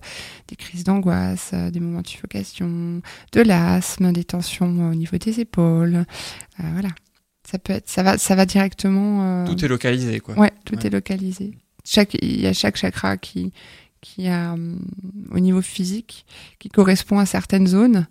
des 0.48 0.56
crises 0.56 0.84
d'angoisse, 0.84 1.50
euh, 1.52 1.70
des 1.70 1.80
moments 1.80 2.00
de 2.00 2.06
suffocation, 2.06 3.02
de 3.32 3.40
l'asthme, 3.42 4.10
des 4.12 4.24
tensions 4.24 4.88
au 4.90 4.94
niveau 4.94 5.18
des 5.18 5.40
épaules. 5.40 6.06
Voilà. 6.58 6.88
Ça 7.50 7.58
peut 7.58 7.74
être, 7.74 7.90
ça 7.90 8.02
va, 8.02 8.16
ça 8.16 8.36
va 8.36 8.46
directement. 8.46 9.44
Tout 9.44 9.62
est 9.62 9.68
localisé, 9.68 10.20
quoi. 10.20 10.38
Ouais, 10.38 10.52
tout 10.64 10.76
Ouais. 10.76 10.86
est 10.86 10.90
localisé. 10.90 11.58
Chaque, 11.84 12.14
il 12.22 12.40
y 12.40 12.46
a 12.46 12.52
chaque 12.52 12.76
chakra 12.76 13.16
qui, 13.16 13.52
qui 14.00 14.28
a, 14.28 14.52
hum, 14.52 14.80
au 15.30 15.40
niveau 15.40 15.62
physique, 15.62 16.26
qui 16.58 16.68
correspond 16.68 17.18
à 17.18 17.26
certaines 17.26 17.66
zones. 17.66 18.06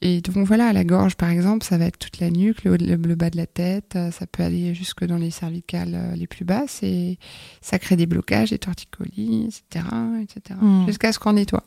Et 0.00 0.20
donc 0.20 0.46
voilà, 0.46 0.72
la 0.72 0.84
gorge 0.84 1.16
par 1.16 1.28
exemple, 1.28 1.64
ça 1.64 1.76
va 1.76 1.86
être 1.86 1.98
toute 1.98 2.20
la 2.20 2.30
nuque, 2.30 2.62
le, 2.62 2.76
le, 2.76 2.94
le 2.94 3.14
bas 3.16 3.30
de 3.30 3.36
la 3.36 3.46
tête, 3.46 3.96
euh, 3.96 4.12
ça 4.12 4.26
peut 4.28 4.44
aller 4.44 4.72
jusque 4.72 5.04
dans 5.04 5.16
les 5.16 5.32
cervicales 5.32 5.94
euh, 5.94 6.14
les 6.14 6.28
plus 6.28 6.44
basses 6.44 6.84
et 6.84 7.18
ça 7.60 7.80
crée 7.80 7.96
des 7.96 8.06
blocages, 8.06 8.50
des 8.50 8.58
torticolis, 8.58 9.46
etc., 9.46 9.84
etc. 10.22 10.60
Mm. 10.60 10.86
Jusqu'à 10.86 11.12
ce 11.12 11.18
qu'on 11.18 11.32
nettoie. 11.32 11.64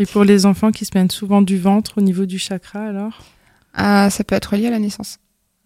Et 0.00 0.06
pour 0.06 0.24
les 0.24 0.44
enfants 0.44 0.72
qui 0.72 0.84
se 0.84 0.90
plaignent 0.90 1.10
souvent 1.10 1.40
du 1.40 1.56
ventre 1.56 1.98
au 1.98 2.00
niveau 2.00 2.26
du 2.26 2.38
chakra, 2.38 2.84
alors? 2.84 3.22
Ah, 3.74 4.10
ça 4.10 4.24
peut 4.24 4.34
être 4.34 4.56
lié 4.56 4.66
à 4.66 4.70
la 4.70 4.78
naissance. 4.80 5.18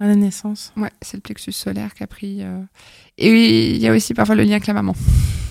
À 0.03 0.07
la 0.09 0.17
naissance 0.17 0.73
Ouais, 0.77 0.91
c'est 1.01 1.17
le 1.17 1.21
plexus 1.21 1.53
solaire 1.53 1.95
qui 1.95 2.03
a 2.03 2.07
pris. 2.09 2.39
euh, 2.41 2.59
Et 3.19 3.71
il 3.71 3.81
y 3.81 3.87
a 3.87 3.93
aussi 3.93 4.15
parfois 4.15 4.35
le 4.35 4.43
lien 4.43 4.53
avec 4.53 4.67
la 4.67 4.75
maman. 4.75 4.95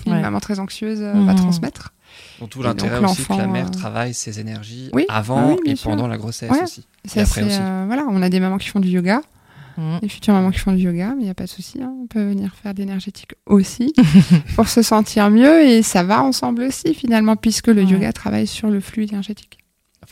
Une 0.06 0.12
Ouais. 0.12 0.20
maman 0.20 0.40
très 0.40 0.58
anxieuse 0.58 1.00
euh, 1.00 1.12
va 1.24 1.32
Mhm. 1.32 1.36
transmettre. 1.36 1.94
Donc 2.40 2.50
tout 2.50 2.62
l'intérêt 2.62 2.98
aussi 3.04 3.24
que 3.24 3.32
la 3.32 3.46
mère 3.46 3.66
euh, 3.68 3.70
travaille 3.70 4.12
ses 4.12 4.40
énergies 4.40 4.90
Oui, 4.92 5.06
avant 5.08 5.38
ah 5.38 5.46
oui, 5.64 5.70
et 5.72 5.76
sûr. 5.76 5.90
pendant 5.90 6.06
la 6.06 6.18
grossesse 6.18 6.50
Ouais. 6.50 6.62
aussi. 6.62 6.84
Après 7.16 7.42
aussi. 7.44 7.56
euh, 7.60 7.84
voilà, 7.86 8.04
on 8.10 8.20
a 8.20 8.28
des 8.28 8.40
mamans 8.40 8.58
qui 8.58 8.68
font 8.68 8.80
du 8.80 8.88
yoga, 8.88 9.22
Mm. 9.78 10.00
des 10.02 10.08
futures 10.10 10.34
mamans 10.34 10.50
qui 10.50 10.58
font 10.58 10.72
du 10.72 10.82
yoga, 10.82 11.14
mais 11.16 11.22
il 11.22 11.24
n'y 11.24 11.30
a 11.30 11.34
pas 11.34 11.44
de 11.44 11.48
souci, 11.48 11.80
hein, 11.82 11.94
on 12.02 12.06
peut 12.06 12.22
venir 12.22 12.54
faire 12.62 12.74
de 12.74 12.80
l'énergétique 12.80 13.32
aussi 13.46 13.94
pour 14.56 14.68
se 14.68 14.82
sentir 14.82 15.30
mieux 15.30 15.62
et 15.66 15.82
ça 15.82 16.02
va 16.02 16.22
ensemble 16.22 16.64
aussi 16.64 16.92
finalement 16.92 17.36
puisque 17.36 17.68
le 17.68 17.82
Ouais. 17.82 17.88
yoga 17.90 18.12
travaille 18.12 18.46
sur 18.46 18.68
le 18.68 18.80
flux 18.80 19.04
énergétique. 19.04 19.60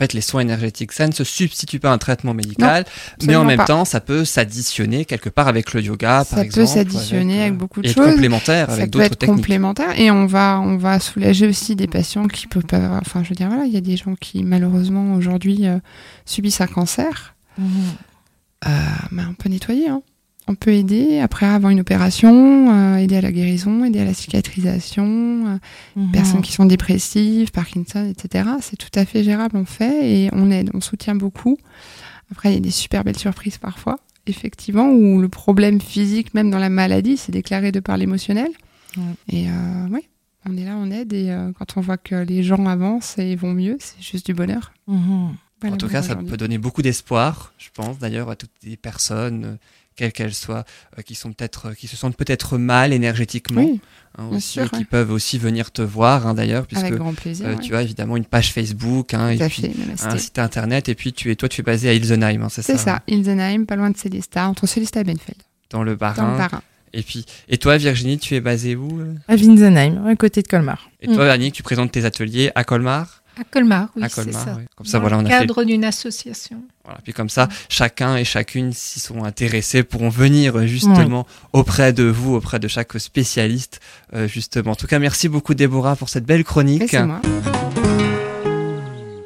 En 0.01 0.03
fait, 0.03 0.13
les 0.13 0.21
soins 0.21 0.41
énergétiques, 0.41 0.93
ça 0.93 1.05
ne 1.07 1.11
se 1.11 1.23
substitue 1.23 1.79
pas 1.79 1.91
à 1.91 1.93
un 1.93 1.99
traitement 1.99 2.33
médical, 2.33 2.85
mais 3.27 3.35
en 3.35 3.43
même 3.45 3.57
pas. 3.57 3.65
temps, 3.65 3.85
ça 3.85 4.01
peut 4.01 4.25
s'additionner 4.25 5.05
quelque 5.05 5.29
part 5.29 5.47
avec 5.47 5.75
le 5.75 5.81
yoga, 5.83 6.25
par 6.27 6.39
ça 6.39 6.43
exemple. 6.43 6.61
peut 6.67 6.73
s'additionner 6.73 7.41
avec, 7.41 7.53
euh, 7.53 7.55
beaucoup 7.57 7.81
de 7.83 7.87
et 7.87 7.91
être 7.91 7.97
choses. 7.97 8.09
complémentaire 8.13 8.65
Ça 8.69 8.73
avec 8.77 8.89
d'autres 8.89 9.09
techniques. 9.09 9.35
complémentaire 9.37 9.99
et 9.99 10.09
on 10.09 10.25
va 10.25 10.59
on 10.59 10.77
va 10.77 10.99
soulager 10.99 11.47
aussi 11.47 11.75
des 11.75 11.85
patients 11.85 12.25
qui 12.27 12.47
peuvent 12.47 12.65
pas 12.65 12.97
enfin 12.99 13.23
je 13.23 13.29
veux 13.29 13.35
dire 13.35 13.47
voilà 13.49 13.65
il 13.65 13.71
y 13.71 13.77
a 13.77 13.81
des 13.81 13.95
gens 13.95 14.15
qui 14.19 14.43
malheureusement 14.43 15.13
aujourd'hui 15.13 15.67
euh, 15.67 15.77
subissent 16.25 16.61
un 16.61 16.67
cancer 16.67 17.35
Mhm. 17.59 17.67
euh, 18.67 18.69
on 19.29 19.33
peut 19.35 19.49
nettoyer. 19.49 19.89
hein. 19.89 20.01
On 20.47 20.55
peut 20.55 20.71
aider 20.73 21.19
après 21.19 21.45
avoir 21.45 21.71
une 21.71 21.79
opération, 21.79 22.71
euh, 22.73 22.97
aider 22.97 23.15
à 23.15 23.21
la 23.21 23.31
guérison, 23.31 23.85
aider 23.85 23.99
à 23.99 24.05
la 24.05 24.13
cicatrisation. 24.13 25.05
euh, 25.47 25.57
Mhm. 25.95 26.11
Personnes 26.11 26.41
qui 26.41 26.51
sont 26.51 26.65
dépressives, 26.65 27.51
Parkinson, 27.51 28.05
etc. 28.09 28.49
C'est 28.61 28.75
tout 28.77 28.89
à 28.95 29.05
fait 29.05 29.23
gérable, 29.23 29.55
on 29.57 29.65
fait 29.65 30.09
et 30.25 30.29
on 30.33 30.49
aide, 30.51 30.71
on 30.73 30.81
soutient 30.81 31.15
beaucoup. 31.15 31.57
Après, 32.31 32.51
il 32.51 32.55
y 32.55 32.57
a 32.57 32.61
des 32.61 32.71
super 32.71 33.03
belles 33.03 33.17
surprises 33.17 33.57
parfois, 33.57 33.99
effectivement, 34.25 34.89
où 34.89 35.19
le 35.21 35.29
problème 35.29 35.79
physique, 35.81 36.33
même 36.33 36.49
dans 36.49 36.59
la 36.59 36.69
maladie, 36.69 37.17
c'est 37.17 37.31
déclaré 37.31 37.71
de 37.71 37.79
par 37.79 37.97
l'émotionnel. 37.97 38.49
Et 39.29 39.47
euh, 39.49 39.51
oui, 39.91 40.01
on 40.49 40.57
est 40.57 40.65
là, 40.65 40.75
on 40.77 40.91
aide 40.91 41.13
et 41.13 41.29
euh, 41.29 41.51
quand 41.57 41.77
on 41.77 41.81
voit 41.81 41.97
que 41.97 42.15
les 42.15 42.41
gens 42.43 42.65
avancent 42.65 43.17
et 43.17 43.35
vont 43.35 43.53
mieux, 43.53 43.77
c'est 43.79 44.01
juste 44.01 44.25
du 44.25 44.33
bonheur. 44.33 44.73
Mhm. 44.87 45.29
Voilà 45.61 45.75
En 45.75 45.77
tout 45.77 45.87
cas, 45.87 46.01
ça 46.01 46.15
peut 46.15 46.37
donner 46.37 46.57
beaucoup 46.57 46.81
d'espoir, 46.81 47.53
je 47.59 47.69
pense, 47.73 47.99
d'ailleurs, 47.99 48.29
à 48.31 48.35
toutes 48.35 48.49
les 48.63 48.77
personnes, 48.77 49.45
euh, 49.45 49.55
quelles 50.01 50.11
qu'elles 50.11 50.33
soient, 50.33 50.63
euh, 50.97 51.01
qui 51.03 51.15
sont 51.15 51.31
peut-être, 51.31 51.67
euh, 51.69 51.73
qui 51.73 51.87
se 51.87 51.95
sentent 51.95 52.17
peut-être 52.17 52.57
mal 52.57 52.91
énergétiquement, 52.91 53.61
Oui, 53.61 53.79
hein, 54.17 54.25
aussi, 54.31 54.41
sûr, 54.53 54.71
qui 54.71 54.83
peuvent 54.85 55.11
aussi 55.11 55.37
venir 55.37 55.71
te 55.71 55.81
voir, 55.81 56.25
hein, 56.25 56.33
d'ailleurs, 56.33 56.65
puisque 56.65 56.85
avec 56.85 56.95
grand 56.95 57.13
plaisir. 57.13 57.47
euh, 57.47 57.55
ouais. 57.55 57.59
tu 57.61 57.75
as 57.75 57.83
évidemment 57.83 58.17
une 58.17 58.25
page 58.25 58.51
Facebook, 58.51 59.13
hein, 59.13 59.29
et 59.29 59.37
puis 59.47 59.61
fait, 59.61 60.05
un 60.07 60.17
site 60.17 60.39
internet, 60.39 60.89
et 60.89 60.95
puis 60.95 61.13
tu 61.13 61.29
es, 61.31 61.35
toi, 61.35 61.47
tu 61.47 61.61
es 61.61 61.63
basé 61.63 61.89
à 61.89 61.93
Ilsenheim, 61.93 62.41
hein, 62.41 62.49
c'est 62.49 62.61
ça 62.63 62.73
C'est 62.77 62.83
ça, 62.83 63.01
Ilsenheim, 63.07 63.65
pas 63.65 63.75
loin 63.75 63.89
de 63.91 63.97
Célestat, 63.97 64.47
entre 64.47 64.65
Célestat 64.67 65.01
et 65.01 65.03
Benfeld, 65.03 65.37
Dans 65.69 65.83
le 65.83 65.85
dans 65.85 65.91
le 65.91 65.95
Bas-Rhin. 65.95 66.37
Bas-Rhin. 66.37 66.61
Et 66.93 67.03
puis, 67.03 67.25
et 67.47 67.57
toi, 67.57 67.77
Virginie, 67.77 68.17
tu 68.17 68.35
es 68.35 68.41
basée 68.41 68.75
où 68.75 69.01
À 69.29 69.35
Winsenheim, 69.35 70.05
à 70.05 70.15
côté 70.15 70.41
de 70.41 70.47
Colmar. 70.47 70.89
Et 71.01 71.07
toi, 71.07 71.29
Annick, 71.31 71.53
tu 71.53 71.63
présentes 71.63 71.91
tes 71.91 72.03
ateliers 72.03 72.51
à 72.55 72.63
Colmar? 72.65 73.20
À 73.39 73.43
Colmar, 73.43 73.87
oui, 73.95 74.03
À 74.03 74.09
c'est 74.09 74.23
Colmar, 74.23 74.43
ça. 74.43 74.55
oui. 74.57 74.63
Comme 74.75 74.85
ça, 74.85 74.97
Dans 74.97 75.01
voilà, 75.01 75.17
on 75.17 75.21
le 75.21 75.27
a 75.27 75.29
fait 75.29 75.39
cadre 75.47 75.63
d'une 75.63 75.85
association. 75.85 76.61
Voilà, 76.83 76.99
puis 77.03 77.13
comme 77.13 77.29
ça, 77.29 77.47
chacun 77.69 78.15
et 78.17 78.25
chacune, 78.25 78.73
s'y 78.73 78.99
sont 78.99 79.23
intéressés, 79.23 79.83
pourront 79.83 80.09
venir 80.09 80.57
euh, 80.57 80.65
justement 80.65 81.25
auprès 81.53 81.93
de 81.93 82.03
vous, 82.03 82.35
auprès 82.35 82.59
de 82.59 82.67
chaque 82.67 82.99
spécialiste, 82.99 83.79
euh, 84.13 84.27
justement. 84.27 84.71
En 84.71 84.75
tout 84.75 84.87
cas, 84.87 84.99
merci 84.99 85.29
beaucoup 85.29 85.53
Déborah 85.53 85.95
pour 85.95 86.09
cette 86.09 86.25
belle 86.25 86.43
chronique. 86.43 86.83
c'est 86.89 87.03
moi. 87.05 87.21